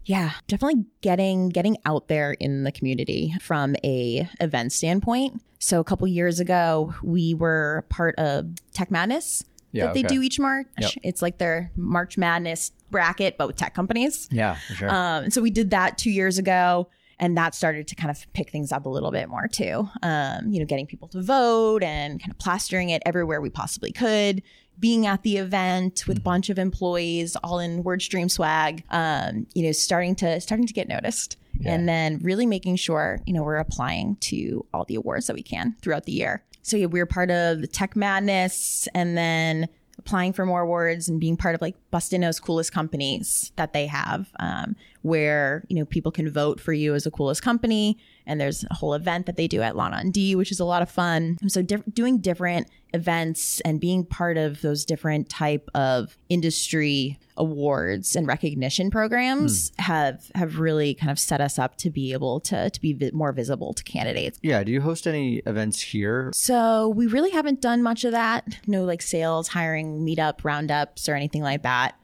Yeah, 0.06 0.32
definitely 0.48 0.86
getting 1.02 1.50
getting 1.50 1.78
out 1.86 2.10
there 2.10 2.34
in 2.34 2.64
the 2.64 2.72
community 2.72 3.34
from 3.42 3.76
a 3.84 4.30
event 4.40 4.72
standpoint. 4.72 5.42
So 5.64 5.80
a 5.80 5.84
couple 5.86 6.06
years 6.08 6.42
ago, 6.42 6.94
we 7.02 7.34
were 7.34 7.86
part 7.88 8.16
of 8.20 8.48
Tech 8.74 8.92
Madness 8.92 9.46
Yeah, 9.72 9.86
that 9.86 9.94
they 9.94 10.02
okay. 10.02 10.14
do 10.16 10.22
each 10.22 10.38
March. 10.38 10.68
Yep. 10.78 10.92
It's 11.04 11.22
like 11.22 11.38
their 11.38 11.72
March 11.78 12.18
Madness 12.18 12.74
bracket, 12.92 13.38
but 13.38 13.48
with 13.48 13.56
tech 13.56 13.74
companies. 13.74 14.28
Yeah, 14.30 14.56
for 14.68 14.74
sure. 14.74 14.94
Um, 14.94 15.32
so 15.32 15.42
we 15.42 15.52
did 15.52 15.70
that 15.70 15.98
two 15.98 16.12
years 16.12 16.38
ago, 16.38 16.90
and 17.18 17.38
that 17.38 17.56
started 17.56 17.88
to 17.88 17.96
kind 17.96 18.12
of 18.12 18.28
pick 18.34 18.50
things 18.50 18.74
up 18.74 18.86
a 18.86 18.90
little 18.90 19.10
bit 19.10 19.30
more 19.30 19.48
too. 19.48 19.88
Um, 20.02 20.52
you 20.52 20.60
know, 20.60 20.66
getting 20.66 20.86
people 20.86 21.08
to 21.08 21.22
vote 21.22 21.82
and 21.82 22.20
kind 22.20 22.32
of 22.32 22.38
plastering 22.40 22.90
it 22.90 23.02
everywhere 23.06 23.40
we 23.40 23.50
possibly 23.50 23.94
could. 23.94 24.44
Being 24.80 25.08
at 25.08 25.24
the 25.24 25.38
event 25.38 26.04
with 26.10 26.18
a 26.18 26.22
bunch 26.22 26.50
of 26.50 26.60
employees, 26.60 27.38
all 27.38 27.60
in 27.60 27.86
WordStream 27.86 28.30
swag. 28.30 28.84
Um, 28.90 29.48
you 29.54 29.64
know, 29.64 29.72
starting 29.72 30.16
to 30.16 30.42
starting 30.42 30.68
to 30.68 30.74
get 30.74 30.90
noticed. 30.90 31.38
And 31.66 31.88
then 31.88 32.20
really 32.22 32.46
making 32.46 32.78
sure, 32.78 33.22
you 33.26 33.34
know, 33.34 33.44
we're 33.44 33.58
applying 33.58 34.16
to 34.22 34.66
all 34.74 34.86
the 34.86 34.96
awards 34.96 35.28
that 35.28 35.36
we 35.36 35.44
can 35.44 35.76
throughout 35.82 36.06
the 36.06 36.12
year. 36.12 36.44
So 36.62 36.78
yeah, 36.78 36.88
we 36.88 37.00
were 37.00 37.06
part 37.06 37.30
of 37.30 37.62
the 37.62 37.68
Tech 37.68 37.96
Madness 37.96 38.88
and 38.94 39.18
then 39.18 39.68
applying 40.00 40.34
for 40.34 40.46
more 40.46 40.62
awards 40.62 41.08
and 41.08 41.20
being 41.20 41.38
part 41.38 41.56
of 41.56 41.62
like 41.62 41.76
BostInno's 41.92 42.40
coolest 42.40 42.72
companies 42.72 43.52
that 43.56 43.74
they 43.74 43.88
have, 43.88 44.30
um, 44.40 44.76
where 45.04 45.66
you 45.70 45.76
know 45.76 45.86
people 45.86 46.12
can 46.12 46.30
vote 46.30 46.60
for 46.60 46.74
you 46.74 46.96
as 46.96 47.06
a 47.06 47.12
coolest 47.12 47.44
company. 47.44 47.98
And 48.26 48.40
there's 48.40 48.64
a 48.72 48.74
whole 48.74 48.94
event 48.94 49.26
that 49.26 49.36
they 49.36 49.50
do 49.50 49.62
at 49.62 49.76
Lawn 49.76 49.94
on 49.94 50.10
D, 50.10 50.34
which 50.36 50.52
is 50.52 50.62
a 50.62 50.66
lot 50.66 50.82
of 50.82 50.90
fun. 50.90 51.38
And 51.42 51.52
so 51.52 51.62
diff- 51.62 51.84
doing 51.94 52.20
different 52.20 52.68
events 52.94 53.60
and 53.62 53.82
being 53.82 54.06
part 54.06 54.38
of 54.38 54.62
those 54.62 54.86
different 54.86 55.28
type 55.28 55.70
of 55.76 56.18
industry 56.30 57.20
awards 57.36 58.16
and 58.16 58.28
recognition 58.28 58.92
programs 58.92 59.70
hmm. 59.70 59.82
have 59.82 60.32
have 60.36 60.60
really 60.60 60.94
kind 60.94 61.12
of 61.12 61.20
set 61.20 61.42
us 61.42 61.60
up 61.60 61.76
to 61.78 61.90
be 61.90 62.14
able 62.14 62.40
to 62.40 62.70
to 62.70 62.82
be 62.82 62.94
vi- 62.94 63.12
more 63.12 63.34
visible 63.34 63.74
to 63.74 63.84
candidates. 63.84 64.40
Yeah. 64.42 64.64
Do 64.64 64.72
you 64.72 64.82
host 64.82 65.06
any 65.06 65.38
events 65.46 65.82
here? 65.82 66.32
So 66.34 66.90
we 66.90 67.08
really 67.08 67.32
haven't 67.32 67.62
done 67.62 67.84
much 67.84 68.06
of 68.06 68.14
that. 68.14 68.60
No 68.68 68.86
like 68.86 69.02
sales, 69.02 69.50
hiring, 69.50 70.06
meetup, 70.06 70.46
roundups, 70.46 71.10
or 71.10 71.16
anything 71.16 71.42
like 71.42 71.64
that. 71.64 71.96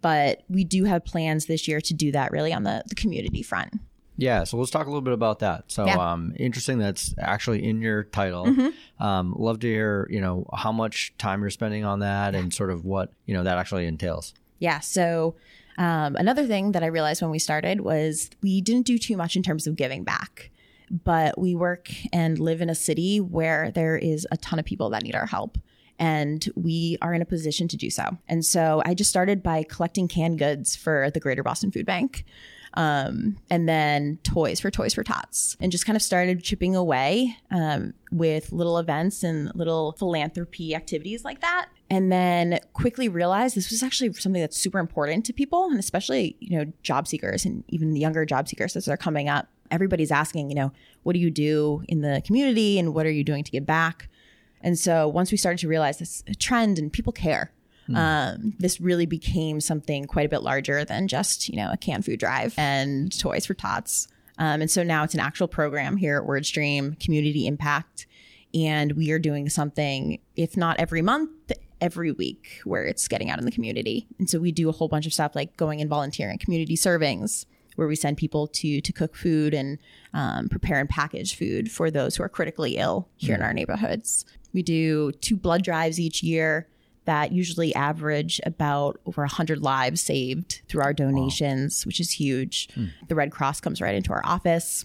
But 0.00 0.42
we 0.48 0.64
do 0.64 0.84
have 0.84 1.04
plans 1.04 1.46
this 1.46 1.68
year 1.68 1.80
to 1.82 1.94
do 1.94 2.12
that 2.12 2.32
really 2.32 2.52
on 2.52 2.64
the, 2.64 2.82
the 2.88 2.94
community 2.94 3.42
front. 3.42 3.74
Yeah, 4.16 4.42
so 4.42 4.56
let's 4.56 4.72
talk 4.72 4.86
a 4.86 4.90
little 4.90 5.00
bit 5.00 5.12
about 5.12 5.38
that. 5.38 5.64
So, 5.68 5.86
Yeah. 5.86 5.92
Mm-hmm. 5.92 6.00
um, 6.00 6.32
interesting 6.36 6.78
that's 6.78 7.14
actually 7.18 7.64
in 7.64 7.80
your 7.80 8.02
title. 8.02 8.72
Um, 8.98 9.32
love 9.38 9.60
to 9.60 9.68
hear, 9.68 10.08
you 10.10 10.20
know, 10.20 10.44
how 10.52 10.72
much 10.72 11.14
time 11.18 11.40
you're 11.40 11.50
spending 11.50 11.84
on 11.84 12.00
that 12.00 12.34
and 12.34 12.52
sort 12.52 12.70
of 12.72 12.84
what 12.84 13.12
you 13.26 13.34
know 13.34 13.44
that 13.44 13.58
actually 13.58 13.86
entails. 13.86 14.34
Yeah. 14.58 14.80
So 14.80 15.36
um, 15.78 16.16
another 16.16 16.44
thing 16.48 16.72
that 16.72 16.82
I 16.82 16.86
realized 16.86 17.22
when 17.22 17.30
we 17.30 17.38
started 17.38 17.82
was 17.82 18.28
we 18.42 18.60
didn't 18.60 18.86
do 18.86 18.98
too 18.98 19.16
much 19.16 19.36
in 19.36 19.44
terms 19.44 19.68
of 19.68 19.76
giving 19.76 20.02
back, 20.02 20.50
but 20.90 21.38
we 21.38 21.54
work 21.54 21.88
and 22.12 22.40
live 22.40 22.60
in 22.60 22.68
a 22.68 22.74
city 22.74 23.20
where 23.20 23.70
there 23.70 23.96
is 23.96 24.26
a 24.32 24.36
ton 24.36 24.58
of 24.58 24.64
people 24.64 24.90
that 24.90 25.04
need 25.04 25.14
our 25.14 25.26
help. 25.26 25.58
And 25.98 26.48
we 26.54 26.96
are 27.02 27.12
in 27.12 27.22
a 27.22 27.26
position 27.26 27.68
to 27.68 27.76
do 27.76 27.90
so. 27.90 28.16
And 28.28 28.44
so 28.44 28.82
I 28.84 28.94
just 28.94 29.10
started 29.10 29.42
by 29.42 29.64
collecting 29.64 30.08
canned 30.08 30.38
goods 30.38 30.76
for 30.76 31.10
the 31.10 31.20
Greater 31.20 31.42
Boston 31.42 31.70
Food 31.70 31.86
Bank. 31.86 32.24
Um, 32.74 33.38
and 33.50 33.68
then 33.68 34.18
toys 34.22 34.60
for 34.60 34.70
Toys 34.70 34.94
for 34.94 35.02
Tots, 35.02 35.56
and 35.60 35.72
just 35.72 35.86
kind 35.86 35.96
of 35.96 36.02
started 36.02 36.42
chipping 36.42 36.76
away 36.76 37.36
um, 37.50 37.94
with 38.12 38.52
little 38.52 38.78
events 38.78 39.24
and 39.24 39.50
little 39.54 39.92
philanthropy 39.98 40.74
activities 40.74 41.24
like 41.24 41.40
that. 41.40 41.68
And 41.90 42.12
then 42.12 42.60
quickly 42.74 43.08
realized 43.08 43.56
this 43.56 43.70
was 43.70 43.82
actually 43.82 44.12
something 44.12 44.40
that's 44.40 44.56
super 44.56 44.78
important 44.78 45.24
to 45.26 45.32
people, 45.32 45.64
and 45.64 45.78
especially 45.78 46.36
you 46.40 46.58
know 46.58 46.70
job 46.82 47.08
seekers 47.08 47.44
and 47.44 47.64
even 47.68 47.94
the 47.94 48.00
younger 48.00 48.24
job 48.24 48.48
seekers 48.48 48.76
as 48.76 48.84
they're 48.84 48.96
coming 48.96 49.28
up. 49.28 49.48
Everybody's 49.70 50.10
asking, 50.10 50.50
you 50.50 50.54
know, 50.54 50.72
what 51.02 51.14
do 51.14 51.18
you 51.18 51.30
do 51.30 51.82
in 51.88 52.02
the 52.02 52.22
community, 52.24 52.78
and 52.78 52.94
what 52.94 53.06
are 53.06 53.10
you 53.10 53.24
doing 53.24 53.44
to 53.44 53.50
give 53.50 53.66
back? 53.66 54.08
And 54.62 54.78
so 54.78 55.08
once 55.08 55.30
we 55.30 55.38
started 55.38 55.58
to 55.60 55.68
realize 55.68 55.98
this 55.98 56.22
trend 56.38 56.78
and 56.78 56.92
people 56.92 57.12
care, 57.12 57.52
um, 57.94 58.54
this 58.58 58.80
really 58.80 59.06
became 59.06 59.60
something 59.60 60.04
quite 60.04 60.26
a 60.26 60.28
bit 60.28 60.42
larger 60.42 60.84
than 60.84 61.08
just, 61.08 61.48
you 61.48 61.56
know, 61.56 61.70
a 61.72 61.76
canned 61.76 62.04
food 62.04 62.20
drive 62.20 62.54
and 62.58 63.18
toys 63.18 63.46
for 63.46 63.54
tots. 63.54 64.08
Um, 64.38 64.60
and 64.60 64.70
so 64.70 64.82
now 64.82 65.04
it's 65.04 65.14
an 65.14 65.20
actual 65.20 65.48
program 65.48 65.96
here 65.96 66.18
at 66.18 66.28
WordStream, 66.28 67.00
community 67.00 67.46
impact. 67.46 68.06
And 68.54 68.92
we 68.92 69.10
are 69.10 69.18
doing 69.18 69.48
something, 69.48 70.20
if 70.36 70.56
not 70.56 70.78
every 70.78 71.02
month, 71.02 71.52
every 71.80 72.12
week 72.12 72.60
where 72.64 72.84
it's 72.84 73.08
getting 73.08 73.30
out 73.30 73.38
in 73.38 73.44
the 73.44 73.50
community. 73.50 74.06
And 74.18 74.28
so 74.28 74.38
we 74.38 74.52
do 74.52 74.68
a 74.68 74.72
whole 74.72 74.88
bunch 74.88 75.06
of 75.06 75.12
stuff 75.12 75.34
like 75.34 75.56
going 75.56 75.80
and 75.80 75.88
volunteering, 75.88 76.38
community 76.38 76.76
servings, 76.76 77.46
where 77.76 77.86
we 77.86 77.94
send 77.94 78.16
people 78.16 78.48
to 78.48 78.80
to 78.80 78.92
cook 78.92 79.14
food 79.14 79.54
and 79.54 79.78
um, 80.12 80.48
prepare 80.48 80.80
and 80.80 80.88
package 80.88 81.36
food 81.36 81.70
for 81.70 81.90
those 81.90 82.16
who 82.16 82.24
are 82.24 82.28
critically 82.28 82.76
ill 82.76 83.08
here 83.16 83.36
in 83.36 83.42
our 83.42 83.52
neighborhoods. 83.52 84.24
We 84.52 84.62
do 84.62 85.12
two 85.12 85.36
blood 85.36 85.62
drives 85.62 85.98
each 86.00 86.22
year 86.22 86.66
that 87.04 87.32
usually 87.32 87.74
average 87.74 88.38
about 88.44 89.00
over 89.06 89.22
100 89.22 89.62
lives 89.62 90.00
saved 90.02 90.60
through 90.68 90.82
our 90.82 90.92
donations, 90.92 91.86
which 91.86 92.00
is 92.00 92.10
huge. 92.12 92.68
The 93.08 93.14
Red 93.14 93.30
Cross 93.32 93.60
comes 93.60 93.80
right 93.80 93.94
into 93.94 94.12
our 94.12 94.20
office. 94.26 94.84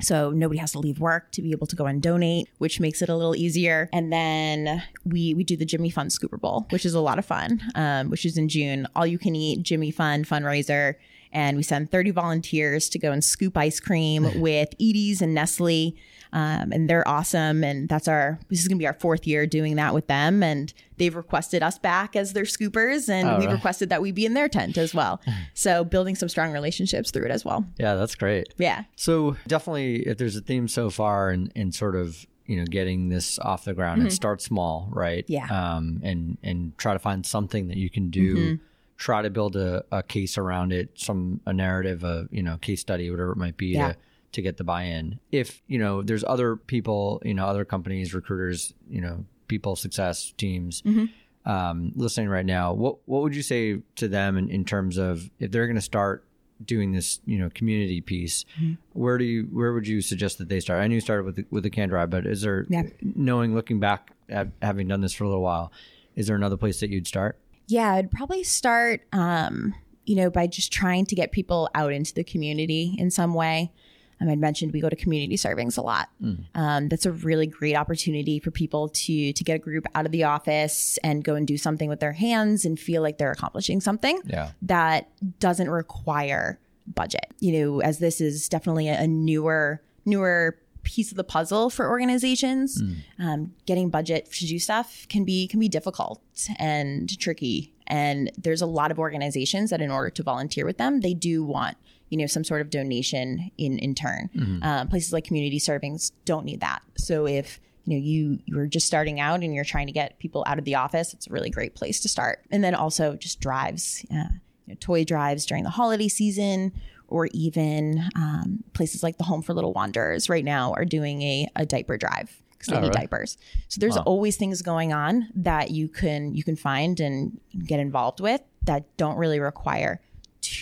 So 0.00 0.30
nobody 0.30 0.58
has 0.58 0.72
to 0.72 0.78
leave 0.78 0.98
work 0.98 1.30
to 1.32 1.42
be 1.42 1.50
able 1.50 1.66
to 1.66 1.76
go 1.76 1.84
and 1.84 2.00
donate, 2.00 2.48
which 2.56 2.80
makes 2.80 3.02
it 3.02 3.10
a 3.10 3.14
little 3.14 3.36
easier. 3.36 3.90
And 3.92 4.10
then 4.10 4.82
we 5.04 5.34
we 5.34 5.44
do 5.44 5.58
the 5.58 5.66
Jimmy 5.66 5.90
Fund 5.90 6.10
Scooper 6.10 6.40
Bowl, 6.40 6.66
which 6.70 6.86
is 6.86 6.94
a 6.94 7.00
lot 7.00 7.18
of 7.18 7.26
fun, 7.26 7.60
um, 7.74 8.08
which 8.08 8.24
is 8.24 8.38
in 8.38 8.48
June. 8.48 8.86
All 8.96 9.06
you 9.06 9.18
can 9.18 9.36
eat 9.36 9.62
Jimmy 9.62 9.90
Fund 9.90 10.26
fundraiser. 10.26 10.94
And 11.32 11.56
we 11.56 11.62
send 11.62 11.92
30 11.92 12.10
volunteers 12.10 12.88
to 12.88 12.98
go 12.98 13.12
and 13.12 13.22
scoop 13.22 13.56
ice 13.56 13.78
cream 13.78 14.40
with 14.40 14.70
Edy's 14.80 15.20
and 15.22 15.34
Nestle. 15.34 15.94
Um, 16.32 16.70
and 16.72 16.88
they're 16.88 17.06
awesome. 17.08 17.64
And 17.64 17.88
that's 17.88 18.06
our, 18.08 18.38
this 18.48 18.60
is 18.60 18.68
going 18.68 18.78
to 18.78 18.82
be 18.82 18.86
our 18.86 18.92
fourth 19.00 19.26
year 19.26 19.46
doing 19.46 19.76
that 19.76 19.92
with 19.94 20.06
them. 20.06 20.42
And 20.42 20.72
they've 20.96 21.14
requested 21.14 21.62
us 21.62 21.78
back 21.78 22.14
as 22.14 22.32
their 22.34 22.44
scoopers. 22.44 23.08
And 23.08 23.28
Oh, 23.28 23.38
we've 23.38 23.48
right. 23.48 23.54
requested 23.54 23.88
that 23.90 24.00
we 24.02 24.12
be 24.12 24.26
in 24.26 24.34
their 24.34 24.48
tent 24.48 24.78
as 24.78 24.94
well. 24.94 25.20
so 25.54 25.82
building 25.84 26.14
some 26.14 26.28
strong 26.28 26.52
relationships 26.52 27.10
through 27.10 27.24
it 27.24 27.30
as 27.32 27.44
well. 27.44 27.64
Yeah, 27.78 27.96
that's 27.96 28.14
great. 28.14 28.54
Yeah. 28.58 28.84
So 28.96 29.36
definitely, 29.48 30.06
if 30.06 30.18
there's 30.18 30.36
a 30.36 30.40
theme 30.40 30.68
so 30.68 30.90
far 30.90 31.30
and 31.30 31.50
and 31.56 31.74
sort 31.74 31.96
of 31.96 32.26
you 32.46 32.56
know 32.56 32.64
getting 32.64 33.08
this 33.08 33.38
off 33.40 33.64
the 33.64 33.74
ground 33.74 34.02
and 34.02 34.12
start 34.12 34.40
small, 34.42 34.88
right? 34.92 35.24
Mm-hmm. 35.26 35.32
Yeah. 35.32 35.74
Um, 35.76 36.00
and 36.04 36.38
and 36.42 36.76
try 36.78 36.92
to 36.92 36.98
find 36.98 37.24
something 37.26 37.68
that 37.68 37.76
you 37.76 37.90
can 37.90 38.10
do. 38.10 38.36
Mm-hmm. 38.36 38.64
Try 38.96 39.22
to 39.22 39.30
build 39.30 39.56
a, 39.56 39.82
a 39.90 40.02
case 40.02 40.36
around 40.36 40.72
it, 40.72 40.90
some 40.94 41.40
a 41.46 41.52
narrative, 41.52 42.04
a 42.04 42.28
you 42.30 42.42
know 42.42 42.56
case 42.58 42.80
study, 42.80 43.10
whatever 43.10 43.32
it 43.32 43.38
might 43.38 43.56
be, 43.56 43.68
Yeah. 43.68 43.92
to 43.92 43.96
to 44.32 44.42
get 44.42 44.56
the 44.56 44.64
buy-in. 44.64 45.18
If 45.32 45.62
you 45.66 45.78
know 45.78 46.02
there's 46.02 46.24
other 46.24 46.56
people, 46.56 47.20
you 47.24 47.34
know, 47.34 47.46
other 47.46 47.64
companies, 47.64 48.14
recruiters, 48.14 48.74
you 48.88 49.00
know, 49.00 49.24
people 49.48 49.76
success 49.76 50.32
teams. 50.36 50.82
Mm-hmm. 50.82 51.06
Um, 51.50 51.92
listening 51.96 52.28
right 52.28 52.44
now, 52.44 52.72
what 52.74 52.98
what 53.06 53.22
would 53.22 53.34
you 53.34 53.42
say 53.42 53.80
to 53.96 54.08
them 54.08 54.36
in, 54.36 54.50
in 54.50 54.64
terms 54.64 54.98
of 54.98 55.30
if 55.38 55.50
they're 55.50 55.66
going 55.66 55.76
to 55.76 55.80
start 55.82 56.24
doing 56.62 56.92
this, 56.92 57.20
you 57.24 57.38
know, 57.38 57.48
community 57.54 58.02
piece, 58.02 58.44
Mm-hmm. 58.60 58.74
where 58.92 59.16
do 59.16 59.24
you 59.24 59.44
where 59.50 59.72
would 59.72 59.88
you 59.88 60.02
suggest 60.02 60.36
that 60.38 60.50
they 60.50 60.60
start? 60.60 60.82
I 60.82 60.86
know 60.86 60.94
you 60.94 61.00
started 61.00 61.24
with 61.24 61.36
the, 61.36 61.46
with 61.50 61.62
the 61.62 61.70
can 61.70 61.88
drive, 61.88 62.10
but 62.10 62.26
is 62.26 62.42
there 62.42 62.66
Yeah. 62.68 62.82
knowing 63.02 63.54
looking 63.54 63.80
back 63.80 64.10
at 64.28 64.48
having 64.60 64.86
done 64.88 65.00
this 65.00 65.14
for 65.14 65.24
a 65.24 65.28
little 65.28 65.42
while, 65.42 65.72
is 66.14 66.26
there 66.26 66.36
another 66.36 66.58
place 66.58 66.78
that 66.80 66.90
you'd 66.90 67.06
start? 67.06 67.38
Yeah, 67.66 67.92
I'd 67.94 68.10
probably 68.10 68.42
start, 68.44 69.06
um, 69.12 69.74
you 70.04 70.16
know, 70.16 70.28
by 70.28 70.46
just 70.46 70.70
trying 70.72 71.06
to 71.06 71.14
get 71.14 71.32
people 71.32 71.70
out 71.74 71.92
into 71.92 72.12
the 72.12 72.24
community 72.24 72.94
in 72.98 73.10
some 73.10 73.32
way. 73.32 73.72
Um, 74.20 74.28
I'd 74.28 74.38
mentioned 74.38 74.72
we 74.72 74.80
go 74.80 74.88
to 74.90 74.96
community 74.96 75.36
servings 75.36 75.78
a 75.78 75.80
lot. 75.80 76.08
Um, 76.54 76.88
that's 76.88 77.06
a 77.06 77.12
really 77.12 77.46
great 77.46 77.74
opportunity 77.74 78.38
for 78.38 78.50
people 78.50 78.88
to 78.90 79.32
to 79.32 79.44
get 79.44 79.54
a 79.56 79.58
group 79.58 79.86
out 79.94 80.04
of 80.06 80.12
the 80.12 80.24
office 80.24 80.98
and 81.02 81.24
go 81.24 81.34
and 81.34 81.46
do 81.46 81.56
something 81.56 81.88
with 81.88 82.00
their 82.00 82.12
hands 82.12 82.64
and 82.64 82.78
feel 82.78 83.02
like 83.02 83.18
they're 83.18 83.32
accomplishing 83.32 83.80
something 83.80 84.20
Yeah. 84.26 84.50
that 84.62 85.08
doesn't 85.38 85.70
require 85.70 86.58
budget. 86.86 87.26
You 87.38 87.52
know, 87.52 87.80
as 87.80 87.98
this 87.98 88.20
is 88.20 88.48
definitely 88.48 88.88
a, 88.88 89.00
a 89.02 89.06
newer 89.06 89.80
newer 90.04 90.58
piece 90.82 91.10
of 91.10 91.16
the 91.18 91.24
puzzle 91.24 91.68
for 91.70 91.88
organizations. 91.88 92.82
Um, 93.18 93.52
getting 93.66 93.90
budget 93.90 94.32
to 94.32 94.46
do 94.46 94.58
stuff 94.58 95.06
can 95.08 95.24
be 95.24 95.46
can 95.46 95.60
be 95.60 95.68
difficult 95.68 96.22
and 96.58 97.18
tricky. 97.18 97.74
And 97.86 98.30
there's 98.38 98.62
a 98.62 98.66
lot 98.66 98.90
of 98.90 98.98
organizations 98.98 99.70
that, 99.70 99.80
in 99.80 99.90
order 99.90 100.10
to 100.10 100.22
volunteer 100.22 100.64
with 100.64 100.78
them, 100.78 101.00
they 101.00 101.12
do 101.12 101.44
want 101.44 101.76
you 102.10 102.18
know 102.18 102.26
some 102.26 102.44
sort 102.44 102.60
of 102.60 102.68
donation 102.70 103.50
in 103.56 103.78
in 103.78 103.94
turn. 103.94 104.28
Um, 104.62 104.88
places 104.88 105.12
like 105.12 105.24
community 105.24 105.58
servings 105.58 106.12
don't 106.24 106.44
need 106.44 106.60
that. 106.60 106.82
So 106.98 107.26
if 107.26 107.58
you 107.84 107.96
know 107.96 108.02
you 108.04 108.38
you're 108.44 108.66
just 108.66 108.86
starting 108.86 109.18
out 109.20 109.40
and 109.42 109.54
you're 109.54 109.64
trying 109.64 109.86
to 109.86 109.92
get 109.92 110.18
people 110.18 110.44
out 110.46 110.58
of 110.58 110.64
the 110.64 110.74
office, 110.74 111.14
it's 111.14 111.26
a 111.26 111.30
really 111.32 111.50
great 111.50 111.74
place 111.74 112.00
to 112.00 112.08
start. 112.08 112.44
And 112.50 112.62
then 112.62 112.74
also 112.74 113.16
just 113.16 113.40
drives, 113.40 114.04
uh, 114.12 114.24
you 114.66 114.74
know, 114.74 114.76
toy 114.80 115.04
drives 115.04 115.46
during 115.46 115.64
the 115.64 115.70
holiday 115.70 116.08
season, 116.08 116.72
or 117.08 117.28
even 117.32 118.04
um, 118.16 118.62
places 118.74 119.02
like 119.02 119.16
the 119.16 119.24
Home 119.24 119.40
for 119.42 119.54
Little 119.54 119.72
Wanderers 119.72 120.28
right 120.28 120.44
now 120.44 120.72
are 120.74 120.84
doing 120.84 121.22
a, 121.22 121.48
a 121.56 121.64
diaper 121.66 121.96
drive 121.96 122.36
because 122.52 122.66
they 122.68 122.76
Oh, 122.76 122.80
need 122.80 122.88
really? 122.88 123.00
diapers. 123.00 123.38
So 123.68 123.80
there's 123.80 123.96
always 123.96 124.36
things 124.36 124.60
going 124.62 124.92
on 124.92 125.28
that 125.34 125.70
you 125.70 125.88
can 125.88 126.34
you 126.34 126.44
can 126.44 126.56
find 126.56 127.00
and 127.00 127.40
get 127.66 127.80
involved 127.80 128.20
with 128.20 128.42
that 128.64 128.84
don't 128.98 129.16
really 129.16 129.40
require 129.40 130.00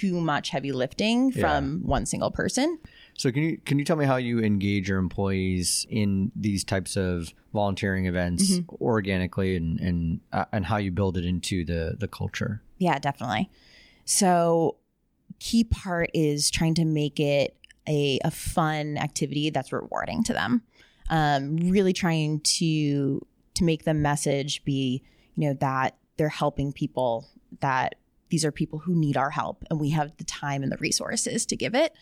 too 0.01 0.21
much 0.21 0.51
heavy 0.51 0.73
lifting 0.73 1.33
from 1.33 1.81
one 1.85 2.05
single 2.07 2.31
person. 2.31 2.79
So 3.15 3.33
can 3.33 3.43
you 3.43 3.59
can 3.65 3.79
you 3.79 3.85
tell 3.85 3.97
me 3.97 4.05
how 4.05 4.17
you 4.17 4.39
engage 4.41 4.89
your 4.89 4.99
employees 4.99 5.87
in 5.91 6.31
these 6.37 6.63
types 6.65 6.97
of 6.97 7.33
volunteering 7.53 8.07
events 8.07 8.51
Mm-hmm. 8.51 8.83
organically 8.83 9.57
and 9.57 9.81
and 9.81 10.21
uh, 10.33 10.45
and 10.53 10.67
how 10.67 10.77
you 10.77 10.91
build 10.93 11.17
it 11.17 11.25
into 11.25 11.65
the 11.65 11.97
the 11.99 12.09
culture? 12.09 12.63
Yeah, 12.79 12.99
definitely. 12.99 13.51
So, 14.05 14.77
key 15.41 15.65
part 15.65 16.11
is 16.15 16.51
trying 16.51 16.75
to 16.75 16.85
make 16.85 17.19
it 17.21 17.57
a, 17.87 18.19
a 18.25 18.31
fun 18.31 18.97
activity 18.99 19.51
that's 19.51 19.73
rewarding 19.73 20.23
to 20.25 20.33
them. 20.33 20.63
Um, 21.11 21.57
really 21.57 21.93
trying 21.93 22.41
to 22.59 23.25
to 23.55 23.65
make 23.65 23.85
the 23.85 23.95
message 23.95 24.65
be, 24.65 25.03
you 25.37 25.49
know, 25.49 25.55
that 25.61 25.97
they're 26.17 26.29
helping 26.29 26.73
people. 26.73 27.27
That 27.61 27.95
these 28.31 28.45
are 28.45 28.53
people 28.53 28.79
who 28.81 28.95
need 28.95 29.17
our 29.17 29.31
help, 29.31 29.65
and 29.71 29.81
we 29.81 29.91
have 29.91 30.17
the 30.19 30.25
time 30.25 30.63
and 30.63 30.71
the 30.73 30.77
resources 30.79 31.47
to 31.47 31.57
give 31.57 31.75
it. 31.75 31.93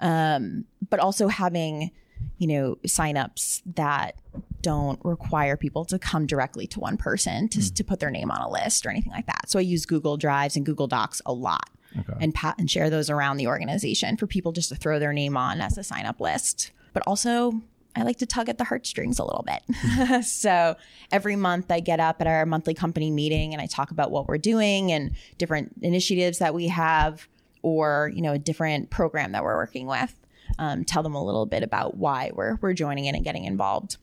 Um, 0.00 0.64
but 0.90 0.98
also 1.00 1.28
having, 1.28 1.92
you 2.38 2.46
know, 2.48 2.76
signups 2.86 3.62
that 3.76 4.16
don't 4.62 4.98
require 5.04 5.56
people 5.56 5.84
to 5.86 5.98
come 5.98 6.26
directly 6.26 6.66
to 6.68 6.80
one 6.80 6.96
person 6.96 7.48
to, 7.48 7.72
to 7.74 7.84
put 7.84 8.00
their 8.00 8.10
name 8.10 8.30
on 8.30 8.40
a 8.40 8.50
list 8.50 8.84
or 8.84 8.90
anything 8.90 9.12
like 9.12 9.26
that. 9.26 9.48
So 9.48 9.58
I 9.58 9.62
use 9.62 9.86
Google 9.86 10.16
Drives 10.16 10.56
and 10.56 10.66
Google 10.66 10.86
Docs 10.88 11.22
a 11.26 11.32
lot 11.32 11.68
Okay. 11.98 12.14
and 12.20 12.34
pat 12.34 12.54
and 12.58 12.70
share 12.70 12.88
those 12.88 13.10
around 13.10 13.36
the 13.36 13.46
organization 13.46 14.16
for 14.16 14.26
people 14.26 14.50
just 14.52 14.70
to 14.70 14.74
throw 14.74 14.98
their 14.98 15.12
name 15.12 15.36
on 15.36 15.60
as 15.60 15.76
a 15.76 15.84
sign 15.84 16.06
up 16.06 16.20
list. 16.20 16.70
But 16.94 17.02
also, 17.06 17.60
I 17.94 18.02
like 18.02 18.18
to 18.18 18.26
tug 18.26 18.48
at 18.48 18.58
the 18.58 18.64
heartstrings 18.64 19.18
a 19.18 19.24
little 19.24 19.44
bit. 19.44 20.24
so 20.24 20.76
every 21.10 21.36
month 21.36 21.70
I 21.70 21.80
get 21.80 22.00
up 22.00 22.20
at 22.20 22.26
our 22.26 22.46
monthly 22.46 22.74
company 22.74 23.10
meeting 23.10 23.52
and 23.52 23.60
I 23.60 23.66
talk 23.66 23.90
about 23.90 24.10
what 24.10 24.28
we're 24.28 24.38
doing 24.38 24.92
and 24.92 25.12
different 25.38 25.74
initiatives 25.82 26.38
that 26.38 26.54
we 26.54 26.68
have 26.68 27.28
or, 27.62 28.10
you 28.14 28.22
know, 28.22 28.32
a 28.32 28.38
different 28.38 28.90
program 28.90 29.32
that 29.32 29.42
we're 29.42 29.56
working 29.56 29.86
with. 29.86 30.14
Um, 30.58 30.84
tell 30.84 31.02
them 31.02 31.14
a 31.14 31.24
little 31.24 31.46
bit 31.46 31.62
about 31.62 31.96
why 31.96 32.30
we're, 32.34 32.58
we're 32.60 32.74
joining 32.74 33.04
in 33.06 33.14
and 33.14 33.24
getting 33.24 33.44
involved. 33.44 33.96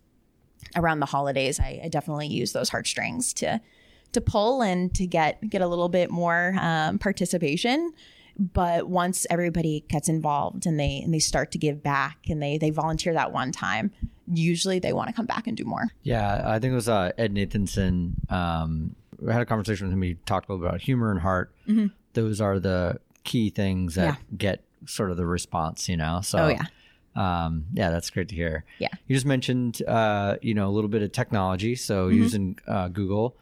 Around 0.75 0.99
the 0.99 1.05
holidays, 1.07 1.59
I, 1.59 1.81
I 1.85 1.87
definitely 1.87 2.27
use 2.27 2.51
those 2.51 2.69
heartstrings 2.69 3.33
to 3.35 3.61
to 4.11 4.21
pull 4.21 4.61
and 4.61 4.93
to 4.95 5.07
get 5.07 5.39
get 5.49 5.61
a 5.61 5.67
little 5.67 5.87
bit 5.87 6.11
more 6.11 6.55
um, 6.59 6.99
participation 6.99 7.93
but 8.39 8.87
once 8.89 9.27
everybody 9.29 9.83
gets 9.89 10.07
involved 10.09 10.65
and 10.65 10.79
they 10.79 11.01
and 11.03 11.13
they 11.13 11.19
start 11.19 11.51
to 11.51 11.57
give 11.57 11.83
back 11.83 12.17
and 12.29 12.41
they 12.41 12.57
they 12.57 12.69
volunteer 12.69 13.13
that 13.13 13.31
one 13.33 13.51
time 13.51 13.91
usually 14.31 14.79
they 14.79 14.93
want 14.93 15.07
to 15.09 15.13
come 15.13 15.25
back 15.25 15.45
and 15.47 15.57
do 15.57 15.65
more 15.65 15.89
Yeah, 16.03 16.43
I 16.45 16.59
think 16.59 16.71
it 16.71 16.75
was 16.75 16.87
uh, 16.89 17.11
Ed 17.17 17.33
Nathanson. 17.33 18.31
Um, 18.31 18.95
we 19.19 19.33
had 19.33 19.41
a 19.41 19.45
conversation 19.45 19.87
with 19.87 19.93
him. 19.93 20.01
He 20.03 20.13
talked 20.25 20.47
a 20.49 20.53
little 20.53 20.65
about 20.67 20.81
humor 20.81 21.11
and 21.11 21.19
heart. 21.19 21.53
Those 22.13 22.39
are 22.39 22.59
the 22.59 22.99
key 23.23 23.49
things 23.49 23.95
that 23.95 24.13
Mm-hmm. 24.13 24.21
Yeah. 24.31 24.37
get 24.37 24.63
sort 24.85 25.11
of 25.11 25.17
the 25.17 25.25
response, 25.25 25.89
you 25.89 25.97
know. 25.97 26.21
So, 26.23 26.37
Oh, 26.39 26.47
yeah. 26.47 26.65
um, 27.15 27.65
yeah, 27.73 27.89
that's 27.91 28.09
great 28.09 28.29
to 28.29 28.35
hear. 28.35 28.63
Yeah. 28.79 28.87
you 29.07 29.15
just 29.15 29.25
mentioned, 29.25 29.81
uh, 29.87 30.37
you 30.41 30.53
know, 30.53 30.67
a 30.69 30.71
little 30.71 30.89
bit 30.89 31.01
of 31.01 31.11
technology. 31.11 31.75
So 31.75 32.07
Mm-hmm. 32.07 32.17
using 32.17 32.59
uh, 32.67 32.87
Google. 32.87 33.35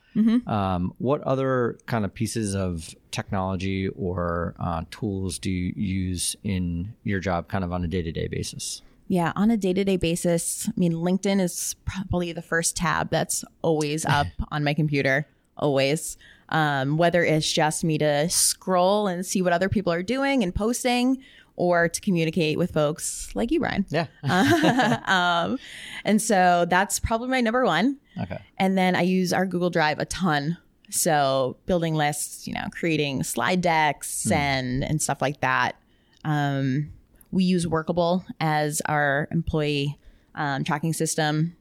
Um, 0.48 0.94
what 0.98 1.22
other 1.22 1.78
kind 1.86 2.06
of 2.06 2.14
pieces 2.14 2.56
of 2.56 2.96
technology 3.12 3.88
or 3.90 4.56
uh, 4.60 4.84
tools 4.92 5.40
do 5.40 5.52
you 5.52 5.74
use 5.76 6.36
in 6.44 6.94
your 7.04 7.20
job, 7.20 7.48
kind 7.48 7.64
of 7.64 7.72
on 7.72 7.84
a 7.84 7.88
day 7.88 8.02
to 8.02 8.12
day 8.12 8.28
basis? 8.28 8.82
yeah 9.08 9.32
on 9.36 9.52
a 9.52 9.58
day-to-day 9.58 9.98
basis 9.98 10.68
i 10.68 10.74
mean 10.78 10.94
linkedin 10.94 11.40
is 11.40 11.76
probably 11.86 12.32
the 12.32 12.42
first 12.42 12.76
tab 12.76 13.10
that's 13.10 13.44
always 13.62 14.06
up 14.18 14.28
on 14.52 14.64
my 14.64 14.74
computer 14.74 15.28
always 15.58 16.18
um, 16.50 16.98
whether 16.98 17.26
it's 17.26 17.52
just 17.52 17.84
me 17.84 17.98
to 17.98 18.30
scroll 18.30 19.08
and 19.08 19.26
see 19.26 19.42
what 19.42 19.52
other 19.52 19.68
people 19.68 19.92
are 19.92 20.04
doing 20.04 20.44
and 20.44 20.56
posting 20.56 21.18
or 21.58 21.90
to 21.90 22.00
communicate 22.00 22.58
with 22.58 22.72
folks 22.72 23.30
like 23.36 23.52
you 23.52 23.60
brian 23.60 23.86
Yeah. 23.90 24.08
um, 25.06 25.60
and 26.06 26.22
so 26.22 26.66
that's 26.70 27.00
probably 27.00 27.28
my 27.28 27.42
number 27.42 27.66
one 27.66 27.98
okay. 28.22 28.40
And 28.58 28.78
then 28.78 28.96
I 28.96 29.02
use 29.02 29.34
our 29.34 29.46
Google 29.46 29.70
Drive 29.70 30.00
a 30.00 30.06
ton. 30.06 30.58
So 30.90 31.58
building 31.66 31.96
lists, 31.96 32.48
you 32.48 32.54
know, 32.54 32.66
creating 32.72 33.24
slide 33.24 33.62
decks 33.62 34.32
and 34.32 34.84
and 34.84 35.02
stuff 35.02 35.22
like 35.22 35.42
that. 35.42 35.76
Um, 36.24 36.92
we 37.32 37.44
use 37.44 37.68
Workable 37.68 38.26
as 38.40 38.82
our 38.86 39.28
employee 39.32 39.98
um, 40.36 40.64
tracking 40.64 40.94
system 40.94 41.56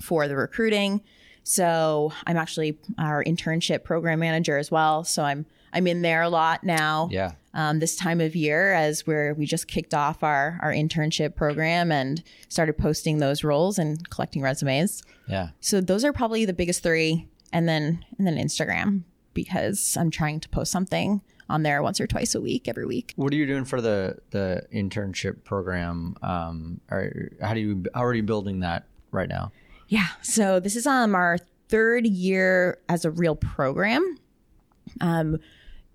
for 0.00 0.26
the 0.26 0.36
recruiting. 0.36 1.00
So 1.44 2.12
I'm 2.26 2.36
actually 2.36 2.78
our 2.98 3.22
internship 3.24 3.84
program 3.84 4.18
manager 4.18 4.58
as 4.58 4.70
well. 4.70 5.04
So 5.04 5.22
I'm 5.22 5.46
I'm 5.72 5.86
in 5.86 6.02
there 6.02 6.22
a 6.22 6.28
lot 6.28 6.64
now 6.64 7.08
Yeah. 7.10 7.32
Um, 7.54 7.80
this 7.80 7.96
time 7.96 8.20
of 8.20 8.36
year 8.36 8.72
as 8.72 9.06
we're 9.06 9.34
we 9.34 9.46
just 9.46 9.68
kicked 9.68 9.94
off 9.94 10.22
our 10.22 10.58
our 10.62 10.72
internship 10.72 11.34
program 11.34 11.90
and 11.90 12.22
started 12.48 12.78
posting 12.78 13.18
those 13.18 13.42
roles 13.42 13.78
and 13.78 14.08
collecting 14.10 14.42
resumes. 14.42 15.02
Yeah. 15.28 15.50
So 15.60 15.80
those 15.80 16.04
are 16.04 16.12
probably 16.12 16.44
the 16.44 16.52
biggest 16.52 16.82
three, 16.82 17.28
and 17.52 17.68
then 17.68 18.04
and 18.18 18.26
then 18.26 18.36
Instagram 18.36 19.02
because 19.34 19.96
I'm 19.98 20.10
trying 20.10 20.40
to 20.40 20.48
post 20.48 20.72
something 20.72 21.22
on 21.48 21.62
there 21.64 21.82
once 21.82 22.00
or 22.00 22.06
twice 22.06 22.34
a 22.34 22.40
week, 22.40 22.68
every 22.68 22.86
week. 22.86 23.12
What 23.16 23.32
are 23.32 23.36
you 23.36 23.46
doing 23.46 23.64
for 23.64 23.80
the 23.80 24.18
the 24.30 24.62
internship 24.72 25.44
program? 25.44 26.16
Um, 26.22 26.80
or 26.90 27.30
how 27.42 27.54
do 27.54 27.60
you 27.60 27.84
how 27.94 28.04
are 28.04 28.14
you 28.14 28.22
building 28.22 28.60
that 28.60 28.86
right 29.10 29.28
now? 29.28 29.52
Yeah. 29.88 30.06
So 30.22 30.60
this 30.60 30.76
is 30.76 30.86
um 30.86 31.14
our 31.14 31.38
third 31.68 32.06
year 32.06 32.78
as 32.88 33.04
a 33.04 33.10
real 33.10 33.34
program. 33.34 34.16
Um, 35.00 35.38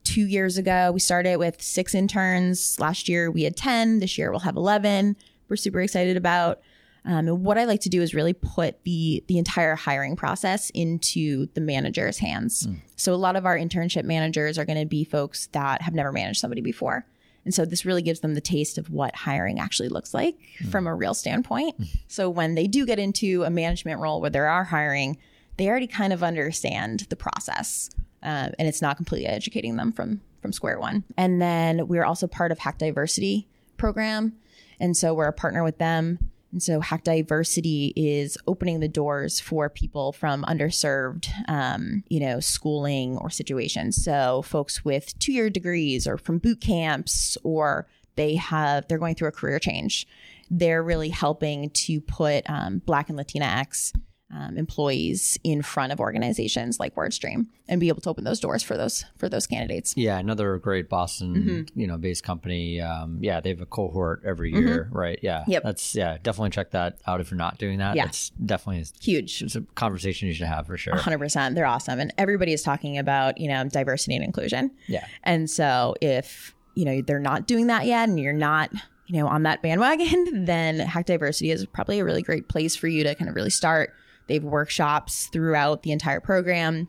two 0.05 0.25
years 0.25 0.57
ago 0.57 0.91
we 0.93 1.01
started 1.01 1.35
with 1.37 1.61
six 1.61 1.93
interns. 1.93 2.79
Last 2.79 3.09
year 3.09 3.29
we 3.29 3.43
had 3.43 3.57
ten. 3.57 3.99
This 3.99 4.17
year 4.17 4.31
we'll 4.31 4.39
have 4.41 4.55
eleven. 4.55 5.17
We're 5.49 5.57
super 5.57 5.81
excited 5.81 6.15
about. 6.15 6.61
Um, 7.03 7.27
and 7.27 7.43
what 7.43 7.57
I 7.57 7.65
like 7.65 7.81
to 7.81 7.89
do 7.89 8.01
is 8.01 8.15
really 8.15 8.33
put 8.33 8.83
the 8.83 9.23
the 9.27 9.37
entire 9.37 9.75
hiring 9.75 10.15
process 10.15 10.71
into 10.71 11.47
the 11.53 11.61
manager's 11.61 12.17
hands. 12.17 12.65
Hmm. 12.65 12.75
So 12.95 13.13
a 13.13 13.15
lot 13.15 13.35
of 13.35 13.45
our 13.45 13.57
internship 13.57 14.05
managers 14.05 14.57
are 14.57 14.65
going 14.65 14.79
to 14.79 14.85
be 14.85 15.03
folks 15.03 15.47
that 15.51 15.81
have 15.81 15.93
never 15.93 16.11
managed 16.11 16.39
somebody 16.39 16.61
before. 16.61 17.05
And 17.43 17.53
so 17.53 17.63
this 17.63 17.85
really 17.85 18.01
gives 18.01 18.21
them 18.21 18.33
the 18.33 18.41
taste 18.41 18.79
of 18.79 18.89
what 18.89 19.15
hiring 19.15 19.59
actually 19.59 19.89
looks 19.89 20.15
like 20.15 20.35
hmm. 20.57 20.69
from 20.69 20.87
a 20.87 20.95
real 20.95 21.13
standpoint. 21.13 21.75
Hmm. 21.77 21.83
So 22.07 22.29
when 22.29 22.55
they 22.55 22.65
do 22.65 22.85
get 22.85 22.97
into 22.97 23.43
a 23.43 23.51
management 23.51 23.99
role 23.99 24.19
where 24.19 24.31
they 24.31 24.39
are 24.39 24.63
hiring, 24.63 25.17
they 25.57 25.67
already 25.67 25.87
kind 25.87 26.11
of 26.11 26.23
understand 26.23 27.05
the 27.09 27.15
process. 27.15 27.91
Uh, 28.25 28.49
and 28.57 28.67
it's 28.67 28.81
not 28.81 28.97
completely 28.97 29.27
educating 29.27 29.75
them 29.75 29.91
from 29.91 30.21
from 30.41 30.51
square 30.51 30.79
one. 30.79 31.03
And 31.17 31.41
then 31.41 31.87
we're 31.87 32.03
also 32.05 32.27
part 32.27 32.51
of 32.51 32.59
Hack 32.59 32.77
Diversity 32.77 33.47
program. 33.77 34.33
And 34.79 34.95
so 34.95 35.13
we're 35.13 35.27
a 35.27 35.33
partner 35.33 35.63
with 35.63 35.77
them. 35.77 36.19
And 36.51 36.61
so 36.61 36.79
Hack 36.79 37.03
Diversity 37.03 37.91
is 37.95 38.37
opening 38.47 38.79
the 38.79 38.87
doors 38.87 39.39
for 39.39 39.69
people 39.69 40.11
from 40.11 40.43
underserved, 40.43 41.29
um, 41.49 42.03
you 42.07 42.19
know, 42.19 42.39
schooling 42.39 43.17
or 43.17 43.29
situations. 43.29 44.03
So 44.03 44.41
folks 44.43 44.85
with 44.85 45.17
two-year 45.19 45.49
degrees 45.49 46.07
or 46.07 46.17
from 46.17 46.37
boot 46.37 46.61
camps, 46.61 47.37
or 47.43 47.87
they 48.15 48.35
have 48.35 48.87
they're 48.87 48.99
going 48.99 49.15
through 49.15 49.29
a 49.29 49.33
career 49.33 49.59
change. 49.59 50.07
They're 50.49 50.83
really 50.83 51.09
helping 51.09 51.71
to 51.71 51.99
put 52.01 52.49
um, 52.49 52.81
Black 52.85 53.09
and 53.09 53.19
Latinx 53.19 53.91
um, 54.33 54.57
employees 54.57 55.37
in 55.43 55.61
front 55.61 55.91
of 55.93 55.99
organizations 55.99 56.79
like 56.79 56.95
WordStream 56.95 57.45
and 57.67 57.79
be 57.79 57.89
able 57.89 58.01
to 58.01 58.09
open 58.09 58.23
those 58.23 58.39
doors 58.39 58.63
for 58.63 58.75
those 58.75 59.05
for 59.17 59.29
those 59.29 59.45
candidates. 59.45 59.93
Yeah, 59.95 60.17
another 60.17 60.57
great 60.57 60.89
Boston, 60.89 61.35
Mm-hmm. 61.35 61.79
you 61.79 61.85
know, 61.87 61.97
based 61.97 62.23
company. 62.23 62.81
Um, 62.81 63.19
yeah, 63.21 63.39
they 63.39 63.49
have 63.49 63.61
a 63.61 63.65
cohort 63.67 64.23
every 64.25 64.51
year, 64.51 64.89
right? 64.91 65.19
Yeah, 65.21 65.43
Yep. 65.47 65.63
That's 65.63 65.95
yeah, 65.95 66.17
definitely 66.23 66.49
check 66.49 66.71
that 66.71 66.97
out 67.05 67.21
if 67.21 67.29
you're 67.29 67.37
not 67.37 67.57
doing 67.59 67.77
that. 67.77 67.95
Yeah. 67.95 68.05
It's 68.05 68.31
definitely 68.31 68.85
Huge. 68.99 69.43
it's 69.43 69.55
a 69.55 69.61
conversation 69.75 70.27
you 70.27 70.33
should 70.33 70.47
have 70.47 70.65
for 70.65 70.75
sure. 70.77 70.93
100%. 70.95 71.53
They're 71.55 71.65
awesome. 71.65 71.99
And 71.99 72.11
everybody 72.17 72.51
is 72.51 72.63
talking 72.63 72.97
about, 72.97 73.37
you 73.39 73.47
know, 73.47 73.63
diversity 73.65 74.15
and 74.15 74.25
inclusion. 74.25 74.71
Yeah, 74.87 75.05
And 75.23 75.49
so 75.49 75.95
if, 76.01 76.55
you 76.73 76.85
know, 76.85 77.01
they're 77.01 77.19
not 77.19 77.45
doing 77.47 77.67
that 77.67 77.85
yet 77.85 78.09
and 78.09 78.19
you're 78.19 78.33
not, 78.33 78.71
you 79.07 79.19
know, 79.19 79.27
on 79.27 79.43
that 79.43 79.61
bandwagon, 79.61 80.45
then 80.45 80.79
Hack 80.79 81.05
Diversity 81.05 81.51
is 81.51 81.65
probably 81.67 81.99
a 81.99 82.03
really 82.05 82.23
great 82.23 82.47
place 82.49 82.75
for 82.75 82.87
you 82.87 83.03
to 83.03 83.13
kind 83.15 83.29
of 83.29 83.35
really 83.35 83.51
start. 83.51 83.93
They 84.27 84.35
have 84.35 84.43
workshops 84.43 85.27
throughout 85.27 85.83
the 85.83 85.91
entire 85.91 86.19
program 86.19 86.87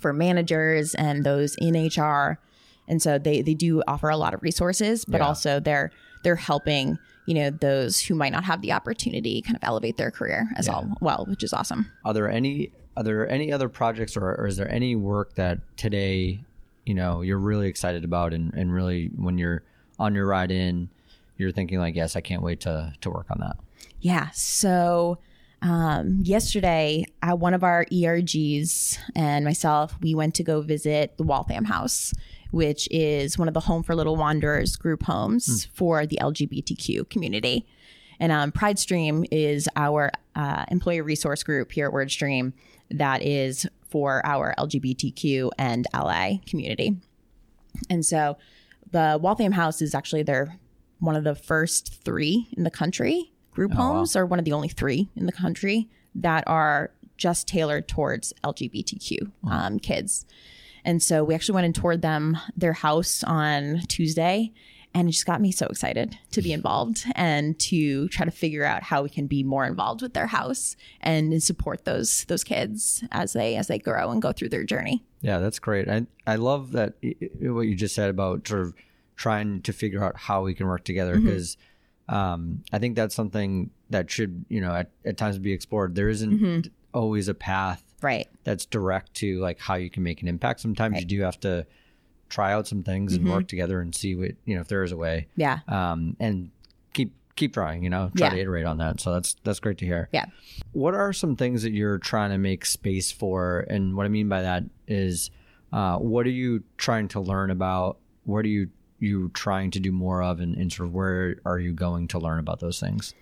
for 0.00 0.12
managers 0.12 0.94
and 0.94 1.24
those 1.24 1.56
in 1.58 1.74
HR. 1.74 2.38
And 2.88 3.02
so 3.02 3.18
they 3.18 3.42
they 3.42 3.54
do 3.54 3.82
offer 3.88 4.08
a 4.08 4.16
lot 4.16 4.34
of 4.34 4.42
resources, 4.42 5.04
but 5.04 5.18
Yeah. 5.20 5.26
also 5.26 5.60
they're 5.60 5.90
they're 6.22 6.36
helping, 6.36 6.98
you 7.26 7.34
know, 7.34 7.50
those 7.50 8.00
who 8.00 8.14
might 8.14 8.32
not 8.32 8.44
have 8.44 8.60
the 8.62 8.72
opportunity 8.72 9.42
kind 9.42 9.56
of 9.56 9.62
elevate 9.64 9.96
their 9.96 10.10
career 10.10 10.48
as 10.56 10.68
all 10.68 10.88
well, 11.00 11.24
which 11.28 11.42
is 11.42 11.52
awesome. 11.52 11.90
are 12.04 12.14
there 12.14 12.28
any 12.30 12.70
are 12.96 13.02
there 13.02 13.28
any 13.28 13.52
other 13.52 13.68
projects 13.68 14.16
or, 14.16 14.34
or 14.36 14.46
is 14.46 14.56
there 14.56 14.70
any 14.70 14.96
work 14.96 15.34
that 15.34 15.58
today 15.76 16.40
you 16.84 16.94
know 16.94 17.20
you're 17.22 17.38
really 17.38 17.68
excited 17.68 18.04
about 18.04 18.32
and, 18.32 18.54
and 18.54 18.72
really 18.72 19.10
when 19.16 19.36
you're 19.38 19.62
on 19.98 20.14
your 20.14 20.26
ride 20.26 20.50
in 20.50 20.88
you're 21.36 21.50
thinking 21.52 21.78
like 21.78 21.94
yes 21.94 22.16
i 22.16 22.20
can't 22.20 22.42
wait 22.42 22.60
to 22.60 22.92
to 23.00 23.10
work 23.10 23.26
on 23.30 23.38
that 23.40 23.56
Yeah. 24.00 24.30
So 24.32 25.18
um, 25.62 26.20
yesterday, 26.22 27.04
uh, 27.22 27.34
one 27.34 27.54
of 27.54 27.64
our 27.64 27.86
ERGs 27.86 28.98
and 29.14 29.44
myself, 29.44 29.96
we 30.00 30.14
went 30.14 30.34
to 30.36 30.42
go 30.42 30.60
visit 30.60 31.16
the 31.16 31.22
Waltham 31.22 31.64
House, 31.64 32.12
which 32.50 32.88
is 32.90 33.38
one 33.38 33.48
of 33.48 33.54
the 33.54 33.60
Home 33.60 33.82
for 33.82 33.94
Little 33.94 34.16
Wanderers 34.16 34.76
group 34.76 35.02
homes 35.02 35.66
for 35.74 36.06
the 36.06 36.18
LGBTQ 36.20 37.08
community. 37.08 37.66
And 38.20 38.32
um, 38.32 38.52
Pride 38.52 38.78
Stream 38.78 39.24
is 39.30 39.68
our 39.76 40.10
uh, 40.34 40.64
employee 40.68 41.00
resource 41.00 41.42
group 41.42 41.72
here 41.72 41.88
at 41.88 41.92
WordStream 41.92 42.52
that 42.90 43.22
is 43.22 43.66
for 43.88 44.24
our 44.24 44.54
LGBTQ 44.58 45.50
and 45.58 45.86
LA 45.94 46.34
community. 46.46 46.96
And 47.90 48.04
so 48.04 48.36
the 48.90 49.18
Waltham 49.20 49.52
House 49.52 49.82
is 49.82 49.94
actually 49.94 50.22
their 50.22 50.58
one 50.98 51.16
of 51.16 51.24
the 51.24 51.34
first 51.34 52.02
three 52.04 52.48
in 52.56 52.64
the 52.64 52.70
country 52.70 53.32
group 53.56 53.72
homes, 53.72 54.14
are 54.14 54.26
one 54.26 54.38
of 54.38 54.44
the 54.44 54.52
only 54.52 54.68
three 54.68 55.08
in 55.16 55.26
the 55.26 55.32
country 55.32 55.88
that 56.14 56.44
are 56.46 56.90
just 57.16 57.48
tailored 57.48 57.88
towards 57.88 58.34
LGBTQ 58.44 59.32
um, 59.48 59.78
kids. 59.78 60.26
And 60.84 61.02
so 61.02 61.24
we 61.24 61.34
actually 61.34 61.54
went 61.54 61.64
and 61.64 61.74
toured 61.74 62.02
them 62.02 62.36
their 62.54 62.74
house 62.74 63.24
on 63.24 63.80
Tuesday, 63.88 64.52
and 64.94 65.08
it 65.08 65.12
just 65.12 65.26
got 65.26 65.40
me 65.40 65.50
so 65.50 65.66
excited 65.66 66.18
to 66.32 66.42
be 66.42 66.52
involved 66.58 67.04
and 67.16 67.58
to 67.60 68.08
try 68.08 68.26
to 68.26 68.30
figure 68.30 68.64
out 68.64 68.82
how 68.82 69.02
we 69.02 69.08
can 69.08 69.26
be 69.26 69.42
more 69.42 69.64
involved 69.64 70.02
with 70.02 70.12
their 70.12 70.26
house 70.26 70.76
and 71.00 71.42
support 71.42 71.86
those 71.86 72.24
those 72.26 72.44
kids 72.44 73.02
as 73.10 73.32
they 73.32 73.56
as 73.56 73.68
they 73.68 73.78
grow 73.78 74.10
and 74.10 74.22
go 74.22 74.32
through 74.32 74.50
their 74.50 74.64
journey. 74.64 75.02
Yeah, 75.22 75.38
that's 75.38 75.58
great. 75.58 75.88
I 75.88 76.06
I 76.26 76.36
love 76.36 76.72
that 76.72 76.94
what 77.40 77.62
you 77.62 77.74
just 77.74 77.94
said 77.94 78.10
about 78.10 78.46
sort 78.46 78.60
of 78.60 78.74
trying 79.16 79.62
to 79.62 79.72
figure 79.72 80.04
out 80.04 80.16
how 80.16 80.42
we 80.42 80.54
can 80.54 80.66
work 80.66 80.84
together 80.84 81.18
because 81.18 81.56
mm-hmm. 81.56 81.75
Um, 82.08 82.62
I 82.72 82.78
think 82.78 82.96
that's 82.96 83.14
something 83.14 83.70
that 83.90 84.10
should 84.10 84.44
you 84.48 84.60
know 84.60 84.72
at, 84.72 84.90
at 85.04 85.16
times 85.16 85.38
be 85.38 85.52
explored. 85.52 85.94
There 85.94 86.08
isn't 86.08 86.30
mm-hmm. 86.30 86.68
always 86.92 87.28
a 87.28 87.34
path 87.34 87.82
right 88.02 88.28
that's 88.44 88.66
direct 88.66 89.14
to 89.14 89.40
like 89.40 89.58
how 89.58 89.74
you 89.74 89.90
can 89.90 90.02
make 90.02 90.22
an 90.22 90.28
impact. 90.28 90.60
Sometimes 90.60 90.94
right. 90.94 91.02
you 91.02 91.06
do 91.06 91.22
have 91.22 91.40
to 91.40 91.66
try 92.28 92.52
out 92.52 92.66
some 92.66 92.82
things 92.82 93.14
and 93.14 93.24
mm-hmm. 93.24 93.34
work 93.34 93.48
together 93.48 93.80
and 93.80 93.94
see 93.94 94.14
what 94.14 94.32
you 94.44 94.54
know 94.54 94.60
if 94.60 94.68
there 94.68 94.82
is 94.82 94.92
a 94.92 94.96
way. 94.96 95.26
Yeah. 95.36 95.60
Um, 95.68 96.16
and 96.20 96.50
keep 96.92 97.12
keep 97.34 97.54
trying. 97.54 97.82
You 97.82 97.90
know, 97.90 98.10
try 98.16 98.28
yeah. 98.28 98.34
to 98.34 98.40
iterate 98.40 98.66
on 98.66 98.78
that. 98.78 99.00
So 99.00 99.12
that's 99.12 99.36
that's 99.44 99.60
great 99.60 99.78
to 99.78 99.84
hear. 99.84 100.08
Yeah. 100.12 100.26
What 100.72 100.94
are 100.94 101.12
some 101.12 101.36
things 101.36 101.62
that 101.62 101.72
you're 101.72 101.98
trying 101.98 102.30
to 102.30 102.38
make 102.38 102.66
space 102.66 103.12
for? 103.12 103.66
And 103.68 103.96
what 103.96 104.06
I 104.06 104.08
mean 104.08 104.28
by 104.28 104.42
that 104.42 104.64
is, 104.86 105.30
uh, 105.72 105.98
what 105.98 106.26
are 106.26 106.30
you 106.30 106.64
trying 106.76 107.08
to 107.08 107.20
learn 107.20 107.50
about? 107.50 107.98
What 108.24 108.44
are 108.44 108.48
you 108.48 108.70
you 108.98 109.30
trying 109.34 109.70
to 109.72 109.80
do 109.80 109.92
more 109.92 110.22
of, 110.22 110.40
and, 110.40 110.56
and 110.56 110.72
sort 110.72 110.88
of 110.88 110.94
where 110.94 111.36
are 111.44 111.58
you 111.58 111.72
going 111.72 112.08
to 112.08 112.18
learn 112.18 112.38
about 112.38 112.60
those 112.60 112.80
things? 112.80 113.14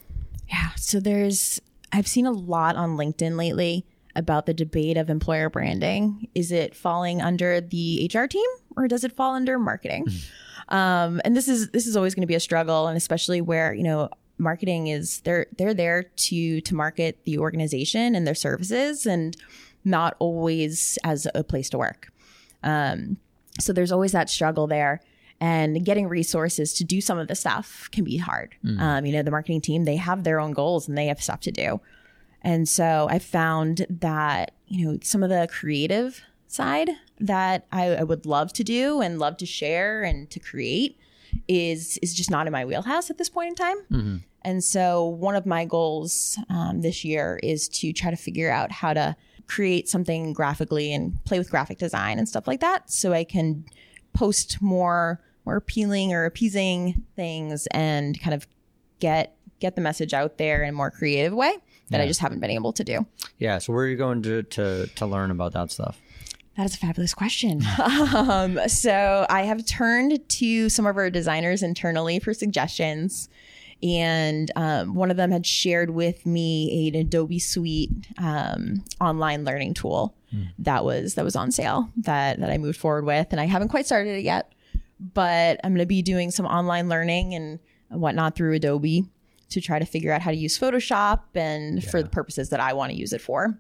Yeah. 0.49 0.71
So 0.77 1.01
there's 1.01 1.61
I've 1.93 2.09
seen 2.09 2.27
a 2.27 2.33
lot 2.33 2.77
on 2.77 2.97
LinkedIn 2.97 3.37
lately 3.37 3.87
about 4.17 4.47
the 4.47 4.55
debate 4.55 4.97
of 4.97 5.11
employer 5.11 5.51
branding. 5.51 6.29
Is 6.35 6.53
it 6.53 6.75
falling 6.75 7.21
under 7.21 7.61
the 7.61 8.11
HR 8.13 8.25
team 8.25 8.49
or 8.77 8.89
does 8.89 9.05
it 9.05 9.13
fall 9.13 9.35
under 9.35 9.59
marketing? 9.59 10.07
Mm-hmm. 10.07 10.75
um, 10.75 11.21
and 11.25 11.37
this 11.37 11.49
is 11.49 11.71
this 11.71 11.87
is 11.87 11.97
always 11.97 12.15
going 12.15 12.23
to 12.23 12.27
be 12.27 12.35
a 12.35 12.41
struggle, 12.41 12.87
and 12.87 12.97
especially 12.97 13.41
where 13.41 13.73
you 13.73 13.83
know 13.83 14.09
marketing 14.39 14.89
is 14.89 15.21
they're 15.21 15.47
they're 15.57 15.75
there 15.75 16.03
to 16.03 16.61
to 16.61 16.75
market 16.75 17.25
the 17.25 17.39
organization 17.39 18.15
and 18.15 18.27
their 18.27 18.35
services, 18.35 19.07
and 19.07 19.37
not 19.85 20.17
always 20.19 20.99
as 21.05 21.27
a 21.35 21.45
place 21.45 21.69
to 21.71 21.79
work. 21.79 22.13
Um, 22.63 23.19
so 23.61 23.73
there's 23.73 23.93
always 23.93 24.13
that 24.13 24.31
struggle 24.31 24.67
there 24.67 25.01
and 25.45 25.85
getting 25.85 26.09
resources 26.09 26.73
to 26.73 26.85
do 26.85 27.03
some 27.03 27.19
of 27.19 27.29
the 27.29 27.35
stuff 27.35 27.91
can 27.93 28.03
be 28.03 28.17
hard. 28.17 28.55
Mm. 28.65 28.81
Um, 28.81 29.05
you 29.05 29.13
know, 29.13 29.23
the 29.23 29.31
marketing 29.31 29.61
team, 29.61 29.85
they 29.85 29.97
have 29.97 30.25
their 30.25 30.41
own 30.41 30.53
goals 30.53 30.89
and 30.89 30.97
they 30.97 31.05
have 31.09 31.23
stuff 31.23 31.41
to 31.41 31.53
do. 31.53 31.83
And 32.41 32.67
so 32.67 33.09
I 33.11 33.19
found 33.19 33.85
that, 33.91 34.53
you 34.69 34.87
know, 34.87 34.99
some 35.03 35.23
of 35.23 35.29
the 35.29 35.47
creative 35.51 36.23
side 36.47 36.89
that 37.21 37.67
I, 37.71 37.97
I, 37.97 38.03
would 38.05 38.25
love 38.25 38.55
to 38.55 38.65
do 38.65 39.03
and 39.03 39.19
love 39.19 39.37
to 39.39 39.47
share 39.47 40.03
and 40.03 40.31
to 40.31 40.41
create 40.41 40.97
is 41.47 41.99
is 42.01 42.15
just 42.15 42.31
not 42.31 42.47
in 42.47 42.53
my 42.53 42.65
wheelhouse 42.65 43.11
at 43.11 43.19
this 43.19 43.29
point 43.29 43.51
in 43.51 43.55
time. 43.55 43.77
Mm-hmm. 43.93 44.17
And 44.43 44.65
so 44.65 45.05
one 45.05 45.37
of 45.37 45.45
my 45.45 45.67
goals 45.67 46.39
um, 46.49 46.81
this 46.81 47.05
year 47.05 47.39
is 47.43 47.69
to 47.81 47.93
try 47.93 48.11
to 48.11 48.17
figure 48.17 48.51
out 48.51 48.73
how 48.73 48.95
to 48.95 49.15
create 49.47 49.91
something 49.91 50.33
graphically 50.33 50.95
and 50.95 51.23
play 51.25 51.39
with 51.39 51.51
graphic 51.51 51.77
design 51.77 52.19
and 52.19 52.27
stuff 52.27 52.47
like 52.47 52.61
that, 52.61 52.91
so 52.91 53.13
I 53.13 53.25
can 53.25 53.67
post 54.15 54.63
more 54.63 55.21
more 55.45 55.57
appealing 55.57 56.13
or 56.13 56.25
appeasing 56.25 57.05
things 57.17 57.67
and 57.71 58.21
kind 58.21 58.35
of 58.35 58.47
get 59.01 59.37
get 59.61 59.77
the 59.77 59.81
message 59.81 60.13
out 60.13 60.39
there 60.39 60.63
in 60.63 60.71
a 60.71 60.73
more 60.73 60.91
creative 60.91 61.33
way 61.33 61.53
that 61.91 61.99
yeah. 61.99 62.05
I 62.05 62.07
just 62.07 62.21
haven't 62.21 62.41
been 62.41 62.51
able 62.51 62.73
to 62.73 62.85
do. 62.85 63.07
Yeah. 63.39 63.59
So 63.59 63.73
where 63.73 63.85
are 63.85 63.89
you 63.89 63.97
going 63.97 64.23
to 64.23 64.43
to 64.43 64.87
to 64.87 65.07
learn 65.07 65.31
about 65.31 65.53
that 65.53 65.71
stuff? 65.71 66.01
That 66.57 66.67
is 66.67 66.75
a 66.75 66.79
fabulous 66.79 67.15
question. 67.15 67.63
um, 68.15 68.61
so 68.69 69.27
I 69.29 69.43
have 69.43 69.67
turned 69.67 70.27
to 70.29 70.69
some 70.69 70.87
of 70.87 70.97
our 70.97 71.11
designers 71.11 71.63
internally 71.63 72.21
for 72.21 72.33
suggestions. 72.33 73.29
And 73.83 74.51
um, 74.55 74.95
one 74.95 75.11
of 75.11 75.17
them 75.17 75.33
had 75.33 75.45
shared 75.45 75.91
with 75.91 76.25
me 76.25 76.89
an 76.89 76.95
Adobe 76.95 77.41
Suite 77.41 77.91
um, 78.19 78.85
online 79.01 79.45
learning 79.45 79.75
tool 79.75 80.15
mm. 80.35 80.49
that 80.61 80.85
was 80.85 81.15
that 81.15 81.25
was 81.25 81.37
on 81.37 81.51
sale 81.51 81.91
that 81.99 82.39
that 82.41 82.51
I 82.51 82.57
moved 82.57 82.79
forward 82.79 83.05
with, 83.05 83.29
and 83.33 83.41
I 83.41 83.47
haven't 83.47 83.69
quite 83.69 83.85
started 83.85 84.17
it 84.17 84.25
yet, 84.25 84.53
but 84.99 85.61
I'm 85.65 85.73
going 85.73 85.81
to 85.81 85.87
be 85.87 86.03
doing 86.03 86.31
some 86.31 86.47
online 86.47 86.89
learning 86.89 87.35
and 87.35 87.59
whatnot 87.89 88.37
through 88.37 88.55
Adobe 88.55 89.05
to 89.51 89.61
try 89.61 89.79
to 89.79 89.85
figure 89.85 90.13
out 90.13 90.23
how 90.23 90.31
to 90.31 90.37
use 90.37 90.59
Photoshop 90.59 91.21
and 91.35 91.83
yeah. 91.83 91.91
for 91.91 92.03
the 92.03 92.09
purposes 92.09 92.51
that 92.51 92.61
I 92.61 92.73
want 92.73 92.93
to 92.93 92.99
use 92.99 93.13
it 93.13 93.21
for. 93.21 93.57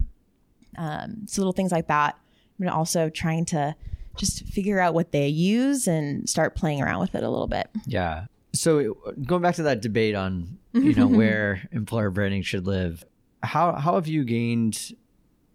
Um, 0.76 1.26
so 1.26 1.40
little 1.40 1.52
things 1.52 1.72
like 1.72 1.88
that. 1.88 2.18
I'm 2.60 2.68
also 2.68 3.08
trying 3.08 3.44
to 3.46 3.74
just 4.16 4.44
figure 4.46 4.80
out 4.80 4.94
what 4.94 5.12
they 5.12 5.28
use 5.28 5.86
and 5.86 6.28
start 6.28 6.54
playing 6.54 6.80
around 6.80 7.00
with 7.00 7.14
it 7.14 7.22
a 7.22 7.28
little 7.28 7.46
bit. 7.46 7.68
Yeah. 7.86 8.26
So 8.52 8.96
going 9.24 9.42
back 9.42 9.56
to 9.56 9.64
that 9.64 9.82
debate 9.82 10.14
on 10.14 10.58
you 10.72 10.94
know 10.94 11.06
where 11.08 11.68
employer 11.72 12.10
branding 12.10 12.42
should 12.42 12.66
live, 12.66 13.04
how 13.42 13.72
how 13.72 13.94
have 13.96 14.06
you 14.06 14.24
gained 14.24 14.94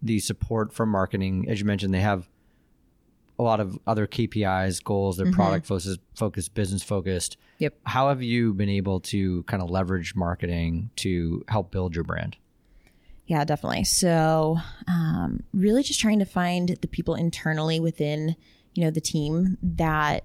the 0.02 0.18
support 0.18 0.72
from 0.72 0.90
marketing? 0.90 1.46
As 1.48 1.60
you 1.60 1.66
mentioned, 1.66 1.94
they 1.94 2.00
have 2.00 2.28
a 3.40 3.42
lot 3.42 3.58
of 3.58 3.78
other 3.86 4.06
KPIs, 4.06 4.84
goals, 4.84 5.16
they're 5.16 5.24
mm-hmm. 5.24 5.34
product 5.34 5.66
focused, 5.66 5.98
focused, 6.14 6.52
business 6.52 6.82
focused. 6.82 7.38
Yep. 7.58 7.74
How 7.84 8.10
have 8.10 8.22
you 8.22 8.52
been 8.52 8.68
able 8.68 9.00
to 9.00 9.42
kind 9.44 9.62
of 9.62 9.70
leverage 9.70 10.14
marketing 10.14 10.90
to 10.96 11.42
help 11.48 11.70
build 11.70 11.94
your 11.94 12.04
brand? 12.04 12.36
Yeah, 13.24 13.44
definitely. 13.44 13.84
So, 13.84 14.58
um, 14.88 15.42
really 15.54 15.82
just 15.82 16.00
trying 16.00 16.18
to 16.18 16.26
find 16.26 16.76
the 16.82 16.88
people 16.88 17.14
internally 17.14 17.80
within, 17.80 18.36
you 18.74 18.84
know, 18.84 18.90
the 18.90 19.00
team 19.00 19.56
that 19.62 20.24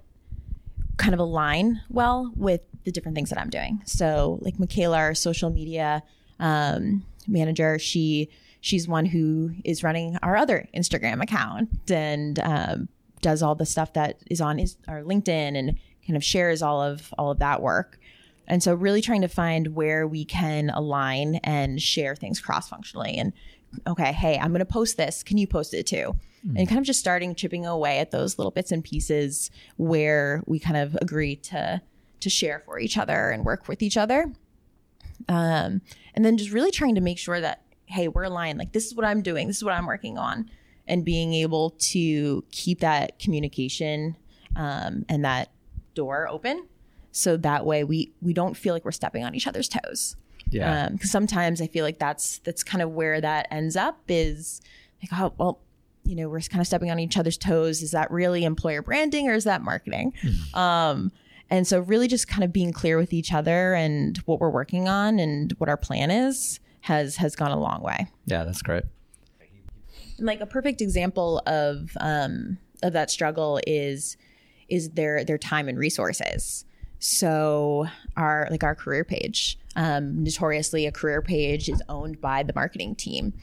kind 0.98 1.14
of 1.14 1.20
align 1.22 1.82
well 1.90 2.34
with 2.36 2.62
the 2.84 2.92
different 2.92 3.16
things 3.16 3.30
that 3.30 3.40
I'm 3.40 3.50
doing. 3.50 3.82
So, 3.86 4.40
like 4.42 4.60
Michaela, 4.60 4.98
our 4.98 5.14
social 5.16 5.50
media 5.52 6.04
um, 6.40 7.06
manager, 7.28 7.80
she 7.80 8.30
she's 8.60 8.88
one 8.88 9.06
who 9.06 9.52
is 9.64 9.84
running 9.84 10.18
our 10.24 10.36
other 10.36 10.68
Instagram 10.76 11.22
account 11.22 11.70
and 11.92 12.40
um, 12.40 12.90
does 13.22 13.42
all 13.42 13.56
the 13.56 13.66
stuff 13.66 13.94
that 13.94 14.20
is 14.30 14.42
on 14.42 14.58
his, 14.58 14.78
our 14.88 15.02
LinkedIn 15.02 15.58
and 15.58 15.78
kind 16.06 16.16
of 16.16 16.24
shares 16.24 16.62
all 16.62 16.82
of 16.82 17.14
all 17.18 17.32
of 17.32 17.40
that 17.40 17.62
work. 17.62 18.00
And 18.48 18.62
so 18.62 18.76
really 18.76 19.02
trying 19.02 19.22
to 19.22 19.28
find 19.28 19.76
where 19.76 20.08
we 20.08 20.24
can 20.24 20.70
align 20.70 21.36
and 21.44 21.82
share 21.82 22.16
things 22.16 22.40
cross 22.40 22.70
functionally 22.70 23.18
and 23.18 23.34
okay, 23.88 24.14
hey, 24.14 24.38
I'm 24.38 24.52
going 24.52 24.60
to 24.60 24.66
post 24.66 24.98
this. 24.98 25.24
Can 25.24 25.38
you 25.38 25.48
post 25.48 25.74
it 25.74 25.88
too? 25.88 26.16
Mm-hmm. 26.46 26.58
And 26.58 26.68
kind 26.68 26.80
of 26.80 26.86
just 26.86 27.00
starting 27.00 27.36
chipping 27.36 27.66
away 27.66 28.00
at 28.00 28.12
those 28.12 28.38
little 28.38 28.52
bits 28.52 28.72
and 28.72 28.84
pieces 28.84 29.52
where 29.78 30.44
we 30.46 30.60
kind 30.60 30.78
of 30.78 30.98
agree 31.02 31.36
to 31.38 31.82
to 32.22 32.30
share 32.30 32.64
for 32.66 32.80
each 32.80 32.98
other 32.98 33.30
and 33.30 33.46
work 33.46 33.68
with 33.68 33.84
each 33.84 33.98
other. 33.98 34.32
Um, 35.28 35.82
and 36.14 36.24
then 36.24 36.38
just 36.38 36.52
really 36.52 36.72
trying 36.72 36.96
to 36.96 37.02
make 37.02 37.18
sure 37.18 37.42
that 37.42 37.64
hey, 37.88 38.08
we're 38.08 38.24
aligned. 38.24 38.58
Like 38.58 38.72
this 38.72 38.86
is 38.86 38.96
what 38.96 39.06
I'm 39.06 39.22
doing. 39.22 39.48
This 39.48 39.58
is 39.58 39.64
what 39.64 39.74
I'm 39.74 39.86
working 39.86 40.18
on 40.18 40.50
and 40.88 41.04
being 41.04 41.34
able 41.34 41.72
to 41.72 42.44
keep 42.52 42.80
that 42.80 43.20
communication 43.20 44.16
um, 44.56 45.06
and 45.10 45.26
that 45.26 45.50
door 45.94 46.28
open. 46.30 46.68
So 47.12 47.38
that 47.38 47.66
way 47.66 47.84
we 47.84 48.14
we 48.22 48.34
don't 48.34 48.56
feel 48.56 48.74
like 48.74 48.86
we're 48.86 48.92
stepping 48.92 49.24
on 49.24 49.36
each 49.36 49.48
other's 49.48 49.70
toes. 49.70 50.16
Yeah. 50.50 50.90
Because 50.90 51.10
um, 51.16 51.28
sometimes 51.28 51.60
i 51.60 51.68
feel 51.68 51.84
like 51.84 51.98
that's 51.98 52.40
that's 52.40 52.64
kind 52.64 52.82
of 52.82 52.92
where 52.92 53.20
that 53.20 53.48
ends 53.50 53.76
up 53.76 54.00
is 54.08 54.62
like 55.02 55.20
oh 55.20 55.34
well 55.38 55.60
you 56.04 56.16
know 56.16 56.30
we're 56.30 56.40
kind 56.42 56.62
of 56.62 56.68
stepping 56.68 56.92
on 56.92 57.00
each 57.00 57.18
other's 57.18 57.38
toes. 57.38 57.82
Is 57.82 57.92
that 57.92 58.12
really 58.12 58.44
employer 58.44 58.82
branding 58.82 59.28
or 59.28 59.34
is 59.34 59.46
that 59.46 59.62
marketing? 59.62 60.14
Mm. 60.22 60.56
um, 60.56 61.12
and 61.50 61.68
so 61.68 61.80
really 61.82 62.08
just 62.08 62.28
kind 62.28 62.44
of 62.44 62.52
being 62.52 62.74
clear 62.74 62.98
with 62.98 63.14
each 63.14 63.32
other 63.32 63.76
and 63.76 64.18
what 64.26 64.40
we're 64.40 64.50
working 64.50 64.88
on 64.88 65.20
and 65.20 65.52
what 65.60 65.70
our 65.70 65.78
plan 65.78 66.10
is 66.12 66.60
has 66.82 67.18
has 67.18 67.36
gone 67.36 67.52
a 67.52 67.60
long 67.60 67.82
way. 67.82 68.08
Yeah 68.26 68.44
that's 68.44 68.62
great 68.62 68.84
like 70.20 70.42
a 70.42 70.46
perfect 70.46 70.82
example 70.82 71.42
of 71.46 71.92
um, 72.00 72.58
of 72.84 72.94
that 72.94 73.10
struggle 73.10 73.60
is 73.66 74.18
is 74.70 74.92
their 74.92 75.24
their 75.24 75.38
time 75.38 75.68
and 75.68 75.78
resources. 75.78 76.66
So 77.00 77.88
our 78.18 78.48
like 78.50 78.64
our 78.64 78.76
career 78.76 79.04
page, 79.04 79.60
um, 79.76 80.24
notoriously 80.24 80.86
a 80.86 80.92
career 80.92 81.22
page 81.22 81.70
is 81.70 81.82
owned 81.90 82.22
by 82.22 82.44
the 82.44 82.54
marketing 82.56 82.96
team, 82.96 83.34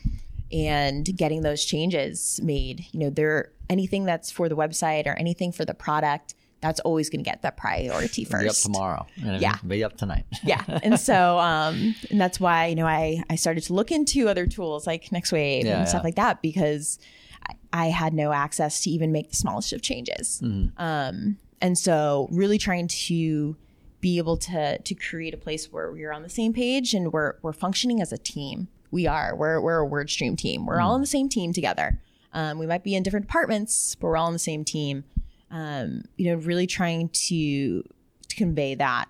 and 0.51 1.05
getting 1.17 1.43
those 1.43 1.65
changes 1.65 2.41
made. 2.43 2.87
You 2.93 3.01
know, 3.01 3.11
there 3.11 3.53
anything 3.71 4.05
that's 4.05 4.31
for 4.31 4.49
the 4.49 4.57
website 4.57 5.07
or 5.07 5.13
anything 5.13 5.53
for 5.53 5.65
the 5.65 5.75
product 5.75 6.35
that's 6.63 6.81
always 6.81 7.11
going 7.11 7.23
to 7.23 7.29
get 7.29 7.43
that 7.43 7.57
priority 7.57 8.25
first. 8.25 8.43
Be 8.43 8.49
up 8.49 8.55
tomorrow. 8.55 9.07
yeah. 9.17 9.57
Be 9.67 9.85
up 9.85 9.97
tonight. 9.97 10.25
yeah. 10.45 10.63
And 10.83 10.99
so, 10.99 11.39
um, 11.39 11.95
and 12.09 12.21
that's 12.21 12.41
why, 12.41 12.67
you 12.67 12.77
know, 12.77 12.87
I, 12.87 13.23
I 13.29 13.35
started 13.35 13.65
to 13.65 13.75
look 13.75 13.91
into 13.91 14.29
other 14.29 14.47
tools 14.47 14.87
like 14.87 15.07
NextWave 15.07 15.65
yeah, 15.65 15.81
and 15.81 15.89
stuff 15.89 16.01
yeah. 16.01 16.05
like 16.05 16.15
that 16.15 16.41
because 16.41 17.01
I, 17.47 17.55
I, 17.73 17.87
had 17.87 18.15
no 18.15 18.33
access 18.33 18.81
to 18.85 18.91
even 18.91 19.11
make 19.11 19.31
the 19.31 19.37
smallest 19.37 19.73
of 19.73 19.83
changes. 19.83 20.41
Mm-hmm. 20.43 20.81
Um, 20.81 21.37
and 21.61 21.77
so 21.77 22.29
really 22.31 22.59
trying 22.59 22.87
to 22.87 23.57
be 24.01 24.19
able 24.19 24.37
to, 24.37 24.79
to 24.79 24.95
create 24.95 25.35
a 25.35 25.39
place 25.39 25.73
where 25.73 25.91
we're 25.91 26.13
on 26.13 26.23
the 26.23 26.29
same 26.29 26.53
page 26.53 26.95
and 26.95 27.13
we're, 27.13 27.35
we're 27.43 27.53
functioning 27.53 28.01
as 28.01 28.13
a 28.13 28.19
team. 28.19 28.69
We 28.93 29.09
are, 29.09 29.35
we're, 29.35 29.61
we're 29.61 29.85
a 29.85 29.89
WordStream 29.89 30.39
team. 30.39 30.65
We're 30.65 30.79
mm. 30.79 30.85
all 30.85 30.95
on 30.95 31.01
the 31.01 31.07
same 31.09 31.29
team 31.29 31.53
together. 31.53 31.99
Um, 32.33 32.59
we 32.59 32.67
might 32.67 32.85
be 32.85 32.95
in 32.95 33.03
different 33.03 33.27
departments, 33.27 33.97
but 33.97 34.07
we're 34.07 34.17
all 34.17 34.29
on 34.29 34.33
the 34.33 34.39
same 34.39 34.65
team 34.65 35.05
um, 35.53 36.03
you 36.17 36.31
know, 36.31 36.37
really 36.43 36.67
trying 36.67 37.09
to 37.11 37.83
to 38.29 38.37
convey 38.37 38.75
that 38.75 39.07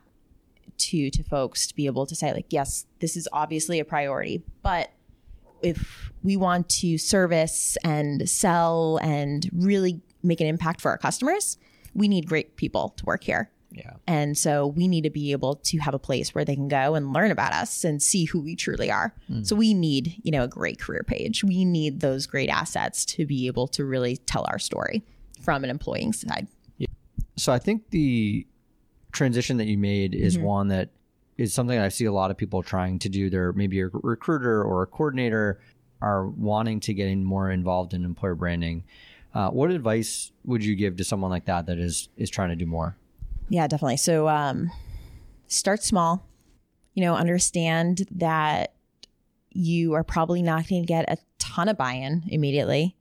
to 0.79 1.11
to 1.11 1.23
folks 1.23 1.67
to 1.69 1.75
be 1.77 1.87
able 1.87 2.07
to 2.07 2.15
say 2.17 2.33
like 2.33 2.47
yes 2.51 2.87
this 2.99 3.17
is 3.17 3.29
obviously 3.33 3.79
a 3.79 3.85
priority 3.85 4.43
but 4.63 4.91
if 5.63 6.11
we 6.25 6.37
want 6.37 6.69
to 6.69 6.99
service 6.99 7.77
and 7.85 8.29
sell 8.29 8.99
and 9.01 9.49
really 9.53 10.01
make 10.25 10.41
an 10.41 10.47
impact 10.49 10.81
for 10.81 10.91
our 10.91 10.99
customers 10.99 11.57
we 11.95 12.09
need 12.09 12.27
great 12.27 12.57
people 12.57 12.89
to 12.97 13.05
work 13.05 13.23
here 13.23 13.49
Yeah. 13.71 13.93
and 14.09 14.37
so 14.37 14.67
we 14.67 14.89
need 14.89 15.03
to 15.05 15.11
be 15.11 15.31
able 15.31 15.55
to 15.57 15.79
have 15.79 15.95
a 15.95 16.01
place 16.01 16.35
where 16.35 16.45
they 16.45 16.57
can 16.57 16.67
go 16.69 16.97
and 16.97 17.13
learn 17.13 17.31
about 17.31 17.53
us 17.53 17.85
and 17.85 18.03
see 18.03 18.25
who 18.25 18.41
we 18.41 18.57
truly 18.57 18.91
are. 18.91 19.15
So 19.45 19.55
we 19.55 19.75
need, 19.75 20.17
you 20.25 20.33
know, 20.33 20.43
a 20.43 20.49
great 20.49 20.81
career 20.81 21.05
page. 21.07 21.45
We 21.45 21.65
need 21.65 22.01
those 22.01 22.27
great 22.27 22.49
assets 22.49 23.05
to 23.15 23.25
be 23.27 23.47
able 23.47 23.69
to 23.69 23.85
really 23.85 24.17
tell 24.17 24.45
our 24.49 24.59
story 24.59 25.05
from 25.43 25.65
an 25.65 25.71
employing 25.71 26.13
side. 26.13 26.47
So 27.37 27.53
I 27.53 27.59
think 27.59 27.91
the 27.91 28.47
transition 29.11 29.57
that 29.57 29.67
you 29.67 29.79
made 29.79 30.15
is 30.15 30.37
Mm-hmm. 30.37 30.47
one 30.47 30.69
that 30.69 30.91
is 31.39 31.53
something 31.55 31.79
I 31.79 31.89
see 31.89 32.05
a 32.05 32.13
lot 32.13 32.31
of 32.31 32.37
people 32.37 32.63
trying 32.63 32.99
to 33.01 33.09
do. 33.09 33.31
They're 33.31 33.53
maybe 33.55 33.81
a 33.81 33.89
recruiter 33.89 34.63
or 34.63 34.83
a 34.83 34.87
coordinator 34.87 35.59
are 36.03 36.27
wanting 36.27 36.81
to 36.81 36.95
get 36.95 37.09
in 37.09 37.25
more 37.25 37.51
involved 37.51 37.95
in 37.95 38.05
employer 38.05 38.35
branding. 38.35 38.85
Uh, 39.35 39.49
what 39.49 39.71
advice 39.71 40.31
would 40.45 40.63
you 40.65 40.77
give 40.77 40.97
to 40.99 41.05
someone 41.05 41.31
like 41.31 41.47
that 41.47 41.67
that 41.67 41.79
is 41.79 42.09
is 42.17 42.29
trying 42.29 42.51
to 42.51 42.57
do 42.57 42.67
more? 42.67 42.97
Yeah, 43.49 43.67
definitely. 43.67 43.97
So 43.97 44.29
um 44.29 44.71
start 45.49 45.83
small. 45.83 46.27
You 46.95 47.03
know, 47.05 47.15
understand 47.15 48.07
that 48.11 48.75
you 49.51 49.95
are 49.95 50.05
probably 50.05 50.43
not 50.43 50.69
going 50.69 50.83
to 50.83 50.87
get 50.87 51.11
a 51.11 51.17
ton 51.39 51.69
of 51.69 51.79
buy-in 51.79 52.25
immediately. 52.29 52.95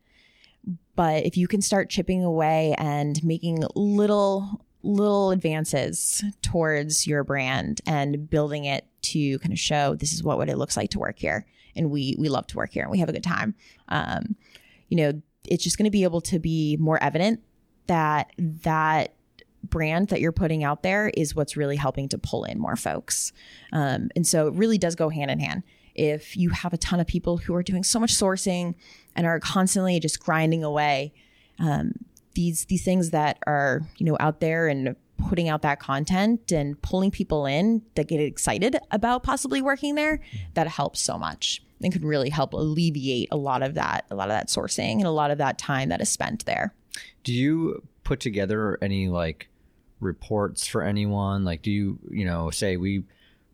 But 0.95 1.25
if 1.25 1.37
you 1.37 1.47
can 1.47 1.61
start 1.61 1.89
chipping 1.89 2.23
away 2.23 2.75
and 2.77 3.23
making 3.23 3.63
little 3.75 4.65
little 4.83 5.29
advances 5.29 6.23
towards 6.41 7.05
your 7.05 7.23
brand 7.23 7.81
and 7.85 8.27
building 8.27 8.65
it 8.65 8.83
to 9.03 9.37
kind 9.37 9.53
of 9.53 9.59
show 9.59 9.93
this 9.93 10.11
is 10.11 10.23
what, 10.23 10.39
what 10.39 10.49
it 10.49 10.57
looks 10.57 10.75
like 10.75 10.89
to 10.89 10.97
work 10.97 11.19
here 11.19 11.45
and 11.75 11.91
we 11.91 12.15
we 12.17 12.29
love 12.29 12.47
to 12.47 12.57
work 12.57 12.71
here 12.71 12.81
and 12.81 12.91
we 12.91 12.97
have 12.97 13.07
a 13.07 13.11
good 13.11 13.23
time 13.23 13.53
um, 13.89 14.35
you 14.89 14.97
know 14.97 15.21
it's 15.47 15.63
just 15.63 15.77
going 15.77 15.85
to 15.85 15.91
be 15.91 16.03
able 16.03 16.19
to 16.19 16.39
be 16.39 16.77
more 16.79 17.01
evident 17.03 17.41
that 17.85 18.31
that 18.37 19.13
brand 19.63 20.09
that 20.09 20.21
you're 20.21 20.31
putting 20.31 20.63
out 20.63 20.83
there 20.83 21.11
is 21.15 21.35
what's 21.35 21.57
really 21.57 21.75
helping 21.75 22.09
to 22.09 22.17
pull 22.17 22.43
in 22.43 22.59
more 22.59 22.75
folks. 22.75 23.31
Um, 23.71 24.09
and 24.15 24.25
so 24.25 24.47
it 24.47 24.53
really 24.53 24.77
does 24.77 24.95
go 24.95 25.09
hand 25.09 25.31
in 25.31 25.39
hand. 25.39 25.63
If 25.93 26.37
you 26.37 26.49
have 26.49 26.73
a 26.73 26.77
ton 26.77 26.99
of 26.99 27.07
people 27.07 27.37
who 27.37 27.53
are 27.53 27.63
doing 27.63 27.83
so 27.83 27.99
much 27.99 28.13
sourcing 28.13 28.75
and 29.15 29.25
are 29.27 29.39
constantly 29.39 29.99
just 29.99 30.19
grinding 30.19 30.63
away, 30.63 31.13
um, 31.59 31.93
these 32.33 32.65
these 32.65 32.83
things 32.83 33.11
that 33.11 33.37
are 33.45 33.81
you 33.97 34.05
know 34.05 34.17
out 34.19 34.39
there 34.39 34.67
and 34.67 34.95
putting 35.27 35.49
out 35.49 35.61
that 35.61 35.79
content 35.79 36.51
and 36.51 36.81
pulling 36.81 37.11
people 37.11 37.45
in 37.45 37.81
that 37.95 38.07
get 38.07 38.19
excited 38.19 38.75
about 38.89 39.21
possibly 39.21 39.61
working 39.61 39.95
there, 39.95 40.19
that 40.55 40.67
helps 40.67 40.99
so 40.99 41.17
much 41.17 41.61
and 41.83 41.93
could 41.93 42.03
really 42.03 42.29
help 42.29 42.53
alleviate 42.53 43.27
a 43.31 43.37
lot 43.37 43.61
of 43.63 43.73
that 43.75 44.05
a 44.11 44.15
lot 44.15 44.29
of 44.29 44.33
that 44.33 44.47
sourcing 44.47 44.93
and 44.93 45.05
a 45.05 45.11
lot 45.11 45.31
of 45.31 45.37
that 45.37 45.57
time 45.57 45.89
that 45.89 46.01
is 46.01 46.09
spent 46.09 46.45
there. 46.45 46.73
Do 47.23 47.33
you 47.33 47.83
put 48.03 48.19
together 48.19 48.77
any 48.81 49.07
like 49.07 49.47
reports 49.99 50.67
for 50.67 50.81
anyone? 50.81 51.45
Like, 51.45 51.61
do 51.61 51.71
you, 51.71 51.99
you 52.09 52.25
know, 52.25 52.49
say 52.49 52.77
we 52.77 53.03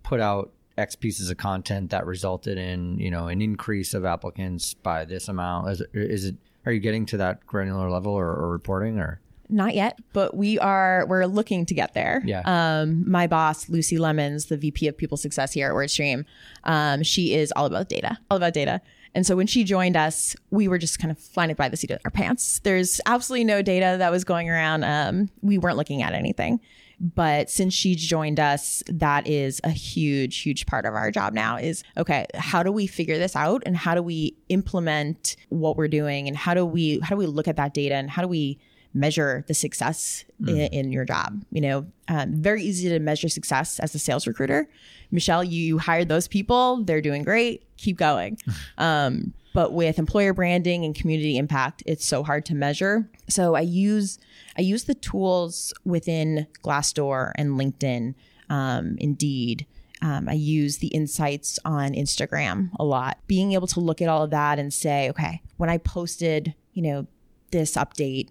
put 0.04 0.20
out 0.20 0.52
X 0.78 0.96
pieces 0.96 1.30
of 1.30 1.38
content 1.38 1.90
that 1.92 2.06
resulted 2.06 2.58
in, 2.58 3.00
you 3.00 3.10
know, 3.12 3.28
an 3.28 3.42
increase 3.42 3.94
of 3.94 4.06
applicants 4.06 4.74
by 4.74 5.06
this 5.06 5.28
amount? 5.28 5.70
Is 5.70 5.82
it, 5.82 5.90
is 5.94 6.26
it 6.26 6.36
are 6.66 6.72
you 6.72 6.80
getting 6.80 7.06
to 7.08 7.18
that 7.18 7.46
granular 7.48 7.90
level 7.90 8.14
or, 8.14 8.28
or 8.28 8.50
reporting 8.50 9.00
or? 9.00 9.22
Not 9.50 9.74
yet, 9.74 9.98
but 10.12 10.36
we 10.36 10.60
are 10.60 11.06
we're 11.08 11.26
looking 11.26 11.66
to 11.68 11.74
get 11.74 11.94
there. 11.94 12.22
Yeah. 12.26 12.42
Um, 12.46 13.10
my 13.10 13.28
boss, 13.28 13.70
Lucy 13.70 13.98
Lemons, 13.98 14.48
the 14.48 14.58
VP 14.58 14.90
of 14.90 14.98
People 14.98 15.16
Success 15.16 15.54
here 15.54 15.70
at 15.70 15.74
WordStream, 15.74 16.26
um, 16.66 17.02
she 17.04 17.34
is 17.34 17.54
all 17.56 17.66
about 17.66 17.88
data, 17.88 18.18
all 18.30 18.36
about 18.36 18.54
data. 18.54 18.82
And 19.16 19.26
so 19.26 19.38
when 19.38 19.48
she 19.48 19.64
joined 19.64 19.96
us, 19.96 20.36
we 20.52 20.68
were 20.68 20.78
just 20.78 21.00
kind 21.00 21.12
of 21.12 21.18
flying 21.18 21.50
it 21.50 21.58
by 21.58 21.70
the 21.70 21.78
seat 21.78 21.92
of 21.92 22.00
our 22.04 22.12
pants. 22.12 22.60
There's 22.60 23.00
absolutely 23.06 23.46
no 23.46 23.62
data 23.62 23.96
that 23.98 24.12
was 24.12 24.26
going 24.26 24.50
around. 24.50 24.84
Um, 24.84 25.30
we 25.42 25.58
weren't 25.58 25.78
looking 25.78 26.02
at 26.02 26.14
anything. 26.14 26.60
But 27.00 27.50
since 27.50 27.74
she 27.74 27.96
joined 27.96 28.40
us, 28.40 28.82
that 28.88 29.28
is 29.28 29.62
a 29.64 29.70
huge, 29.70 30.40
huge 30.40 30.66
part 30.66 30.86
of 30.86 30.96
our 30.96 31.12
job 31.12 31.34
now 31.34 31.58
is 31.58 31.84
okay, 31.96 32.26
how 32.34 32.64
do 32.64 32.72
we 32.72 32.88
figure 32.88 33.20
this 33.20 33.36
out 33.36 33.62
and 33.66 33.78
how 33.78 33.94
do 33.94 34.02
we 34.02 34.36
implement 34.50 35.36
what 35.50 35.78
we're 35.78 35.88
doing 35.88 36.28
and 36.28 36.36
how 36.36 36.54
do 36.54 36.66
we 36.66 37.00
how 37.02 37.10
do 37.10 37.18
we 37.18 37.28
look 37.28 37.48
at 37.48 37.56
that 37.58 37.74
data 37.74 37.96
and 37.96 38.10
how 38.10 38.22
do 38.22 38.28
we 38.28 38.60
measure 38.98 39.46
the 39.48 39.54
success 39.54 40.26
in, 40.48 40.58
in 40.58 40.92
your 40.92 41.06
job. 41.06 41.44
You 41.52 41.62
know, 41.62 41.88
um, 42.08 42.34
very 42.34 42.64
easy 42.64 42.90
to 42.90 43.00
measure 43.00 43.30
success 43.30 43.80
as 43.80 43.94
a 43.94 44.00
sales 44.00 44.26
recruiter. 44.26 44.68
Michelle, 45.12 45.44
you 45.44 45.78
hired 45.78 46.10
those 46.10 46.28
people; 46.28 46.84
they're 46.84 47.02
doing 47.02 47.24
great. 47.24 47.64
Keep 47.78 47.98
going. 47.98 48.38
um, 48.78 49.34
but 49.58 49.74
with 49.74 49.98
employer 49.98 50.36
branding 50.36 50.86
and 50.86 50.94
community 50.94 51.36
impact, 51.36 51.82
it's 51.88 52.06
so 52.06 52.22
hard 52.22 52.46
to 52.46 52.54
measure. 52.54 53.10
So 53.28 53.56
I 53.56 53.62
use 53.62 54.20
I 54.56 54.62
use 54.62 54.84
the 54.84 54.94
tools 54.94 55.74
within 55.84 56.46
Glassdoor 56.64 57.32
and 57.34 57.60
LinkedIn, 57.60 58.14
um, 58.52 58.98
Indeed. 59.00 59.66
Um, 60.04 60.30
I 60.30 60.34
use 60.34 60.78
the 60.78 60.90
insights 60.90 61.58
on 61.66 61.94
Instagram 61.94 62.70
a 62.78 62.86
lot. 62.86 63.18
Being 63.26 63.54
able 63.54 63.66
to 63.70 63.80
look 63.80 64.00
at 64.00 64.10
all 64.10 64.22
of 64.22 64.30
that 64.30 64.60
and 64.60 64.72
say, 64.72 65.10
okay, 65.10 65.42
when 65.58 65.72
I 65.72 65.80
posted, 65.80 66.54
you 66.74 66.84
know, 66.84 67.08
this 67.50 67.74
update, 67.74 68.30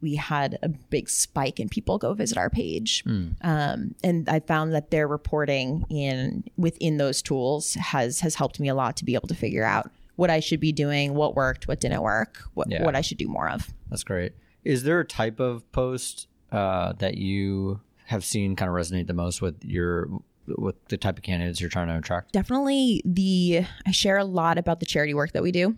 we 0.00 0.14
had 0.14 0.60
a 0.62 0.68
big 0.68 1.10
spike 1.10 1.58
in 1.58 1.68
people 1.68 1.98
go 1.98 2.14
visit 2.14 2.38
our 2.38 2.50
page. 2.50 3.02
Um, 3.42 3.96
and 4.04 4.28
I 4.28 4.38
found 4.38 4.72
that 4.74 4.92
their 4.92 5.08
reporting 5.08 5.86
in 5.90 6.44
within 6.56 6.98
those 6.98 7.20
tools 7.20 7.74
has 7.74 8.20
has 8.20 8.36
helped 8.36 8.60
me 8.60 8.68
a 8.68 8.76
lot 8.76 8.96
to 8.98 9.04
be 9.04 9.16
able 9.16 9.26
to 9.26 9.34
figure 9.34 9.64
out 9.64 9.90
what 10.18 10.30
I 10.30 10.40
should 10.40 10.58
be 10.58 10.72
doing, 10.72 11.14
what 11.14 11.36
worked, 11.36 11.68
what 11.68 11.78
didn't 11.78 12.02
work, 12.02 12.42
what, 12.54 12.68
Yeah. 12.68 12.82
what 12.82 12.96
I 12.96 13.02
should 13.02 13.18
do 13.18 13.28
more 13.28 13.48
of. 13.48 13.72
That's 13.88 14.02
great. 14.02 14.32
Is 14.64 14.82
there 14.82 14.98
a 14.98 15.04
type 15.04 15.38
of 15.38 15.70
post 15.70 16.26
uh, 16.50 16.92
that 16.94 17.16
you 17.18 17.80
have 18.06 18.24
seen 18.24 18.56
kind 18.56 18.68
of 18.68 18.74
resonate 18.74 19.06
the 19.06 19.14
most 19.14 19.40
with 19.40 19.64
your 19.64 20.08
with 20.56 20.74
the 20.88 20.96
type 20.96 21.18
of 21.18 21.22
candidates 21.22 21.60
you're 21.60 21.70
trying 21.70 21.86
to 21.86 21.96
attract? 21.96 22.32
definitely 22.32 23.00
the 23.04 23.60
I 23.86 23.92
share 23.92 24.16
a 24.18 24.24
lot 24.24 24.58
about 24.58 24.80
the 24.80 24.86
charity 24.86 25.14
work 25.14 25.30
that 25.32 25.42
we 25.42 25.52
do. 25.52 25.76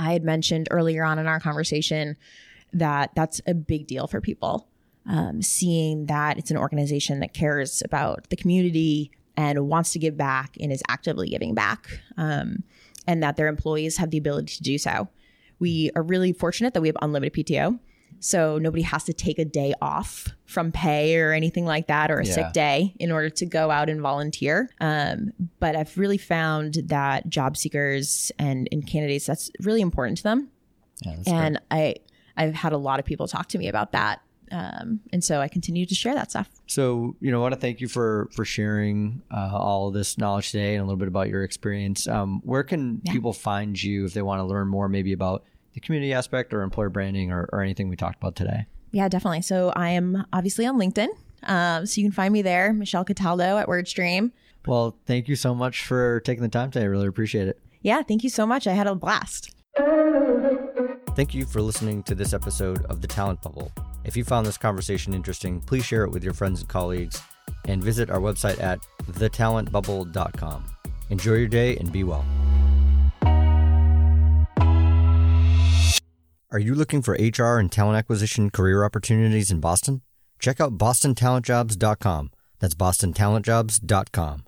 I 0.00 0.12
had 0.12 0.24
mentioned 0.24 0.66
earlier 0.72 1.04
on 1.04 1.20
in 1.20 1.26
our 1.28 1.38
conversation 1.38 2.16
that 2.72 3.12
that's 3.14 3.40
a 3.46 3.54
big 3.54 3.86
deal 3.86 4.08
for 4.08 4.20
people. 4.20 4.66
Um, 5.06 5.40
seeing 5.40 6.06
that 6.06 6.36
it's 6.36 6.50
an 6.50 6.56
organization 6.56 7.20
that 7.20 7.32
cares 7.32 7.80
about 7.84 8.28
the 8.30 8.36
community 8.36 9.12
and 9.36 9.68
wants 9.68 9.92
to 9.92 9.98
give 10.00 10.16
back 10.16 10.56
and 10.60 10.72
is 10.72 10.82
actively 10.88 11.28
giving 11.28 11.54
back, 11.54 11.86
um, 12.16 12.64
and 13.06 13.22
that 13.22 13.36
their 13.36 13.48
employees 13.48 13.96
have 13.98 14.10
the 14.10 14.18
ability 14.18 14.54
to 14.56 14.62
do 14.62 14.78
so. 14.78 15.08
We 15.58 15.90
are 15.96 16.02
really 16.02 16.32
fortunate 16.32 16.74
that 16.74 16.80
we 16.80 16.88
have 16.88 16.96
unlimited 17.02 17.32
PTO. 17.46 17.78
So 18.20 18.58
nobody 18.58 18.82
has 18.82 19.04
to 19.04 19.12
take 19.12 19.38
a 19.40 19.44
day 19.44 19.74
off 19.82 20.28
from 20.46 20.70
pay 20.70 21.18
or 21.18 21.32
anything 21.32 21.64
like 21.64 21.88
that 21.88 22.10
or 22.10 22.18
a 22.20 22.26
Yeah. 22.26 22.32
sick 22.32 22.52
day 22.52 22.94
in 23.00 23.10
order 23.10 23.30
to 23.30 23.46
go 23.46 23.70
out 23.70 23.88
and 23.88 24.00
volunteer. 24.00 24.68
Um, 24.80 25.32
but 25.58 25.74
I've 25.74 25.96
really 25.98 26.18
found 26.18 26.74
that 26.86 27.28
job 27.28 27.56
seekers 27.56 28.30
and, 28.38 28.68
and 28.70 28.86
candidates, 28.86 29.26
that's 29.26 29.50
really 29.60 29.80
important 29.80 30.18
to 30.18 30.22
them. 30.24 30.50
Yeah, 31.04 31.16
and 31.26 31.60
I, 31.70 31.96
I've 32.36 32.54
had 32.54 32.72
a 32.72 32.78
lot 32.78 33.00
of 33.00 33.04
people 33.04 33.26
talk 33.26 33.48
to 33.48 33.58
me 33.58 33.66
about 33.66 33.90
that. 33.92 34.20
Um, 34.52 35.00
and 35.12 35.24
so 35.24 35.40
I 35.40 35.48
continue 35.48 35.86
to 35.86 35.94
share 35.94 36.14
that 36.14 36.30
stuff. 36.30 36.50
So, 36.66 37.16
you 37.20 37.30
know, 37.30 37.38
I 37.38 37.42
want 37.42 37.54
to 37.54 37.60
thank 37.60 37.80
you 37.80 37.88
for 37.88 38.28
for 38.32 38.44
sharing 38.44 39.22
uh, 39.30 39.50
all 39.52 39.88
of 39.88 39.94
this 39.94 40.18
knowledge 40.18 40.50
today 40.52 40.74
and 40.74 40.82
a 40.82 40.84
little 40.84 40.98
bit 40.98 41.08
about 41.08 41.28
your 41.28 41.42
experience. 41.42 42.06
Um, 42.06 42.40
where 42.44 42.62
can 42.62 43.00
people 43.10 43.32
find 43.32 43.82
you 43.82 44.04
if 44.04 44.14
they 44.14 44.22
want 44.22 44.40
to 44.40 44.44
learn 44.44 44.68
more, 44.68 44.88
maybe 44.88 45.12
about 45.12 45.44
the 45.74 45.80
community 45.80 46.12
aspect 46.12 46.52
or 46.52 46.62
employer 46.62 46.90
branding 46.90 47.32
or, 47.32 47.48
or 47.52 47.62
anything 47.62 47.88
we 47.88 47.96
talked 47.96 48.18
about 48.18 48.36
today? 48.36 48.66
Yeah, 48.90 49.08
definitely. 49.08 49.42
So 49.42 49.72
I 49.74 49.90
am 49.90 50.26
obviously 50.32 50.66
on 50.66 50.78
LinkedIn. 50.78 51.08
Um, 51.44 51.86
so 51.86 52.00
you 52.00 52.06
can 52.06 52.12
find 52.12 52.32
me 52.32 52.42
there, 52.42 52.72
Michelle 52.72 53.04
Cataldo 53.04 53.56
at 53.56 53.66
WordStream. 53.66 54.30
Well, 54.66 54.96
thank 55.06 55.28
you 55.28 55.34
so 55.34 55.54
much 55.54 55.84
for 55.84 56.20
taking 56.20 56.42
the 56.42 56.48
time 56.48 56.70
today. 56.70 56.84
I 56.84 56.88
really 56.88 57.08
appreciate 57.08 57.48
it. 57.48 57.58
Yeah, 57.80 58.02
thank 58.02 58.22
you 58.22 58.30
so 58.30 58.46
much. 58.46 58.66
I 58.66 58.74
had 58.74 58.86
a 58.86 58.94
blast. 58.94 59.54
Thank 61.16 61.34
you 61.34 61.44
for 61.44 61.60
listening 61.60 62.02
to 62.04 62.14
this 62.14 62.32
episode 62.32 62.84
of 62.84 63.00
The 63.00 63.08
Talent 63.08 63.42
Bubble. 63.42 63.72
If 64.04 64.16
you 64.16 64.24
found 64.24 64.46
this 64.46 64.58
conversation 64.58 65.14
interesting, 65.14 65.60
please 65.60 65.84
share 65.84 66.04
it 66.04 66.10
with 66.10 66.24
your 66.24 66.34
friends 66.34 66.60
and 66.60 66.68
colleagues 66.68 67.22
and 67.66 67.82
visit 67.82 68.10
our 68.10 68.20
website 68.20 68.60
at 68.60 68.80
thetalentbubble.com. 69.10 70.64
Enjoy 71.10 71.34
your 71.34 71.48
day 71.48 71.76
and 71.76 71.92
be 71.92 72.04
well. 72.04 72.24
Are 76.50 76.58
you 76.58 76.74
looking 76.74 77.00
for 77.00 77.14
HR 77.14 77.58
and 77.58 77.72
talent 77.72 77.96
acquisition 77.96 78.50
career 78.50 78.84
opportunities 78.84 79.50
in 79.50 79.60
Boston? 79.60 80.02
Check 80.38 80.60
out 80.60 80.76
bostontalentjobs.com. 80.76 82.30
That's 82.58 82.74
bostontalentjobs.com. 82.74 84.44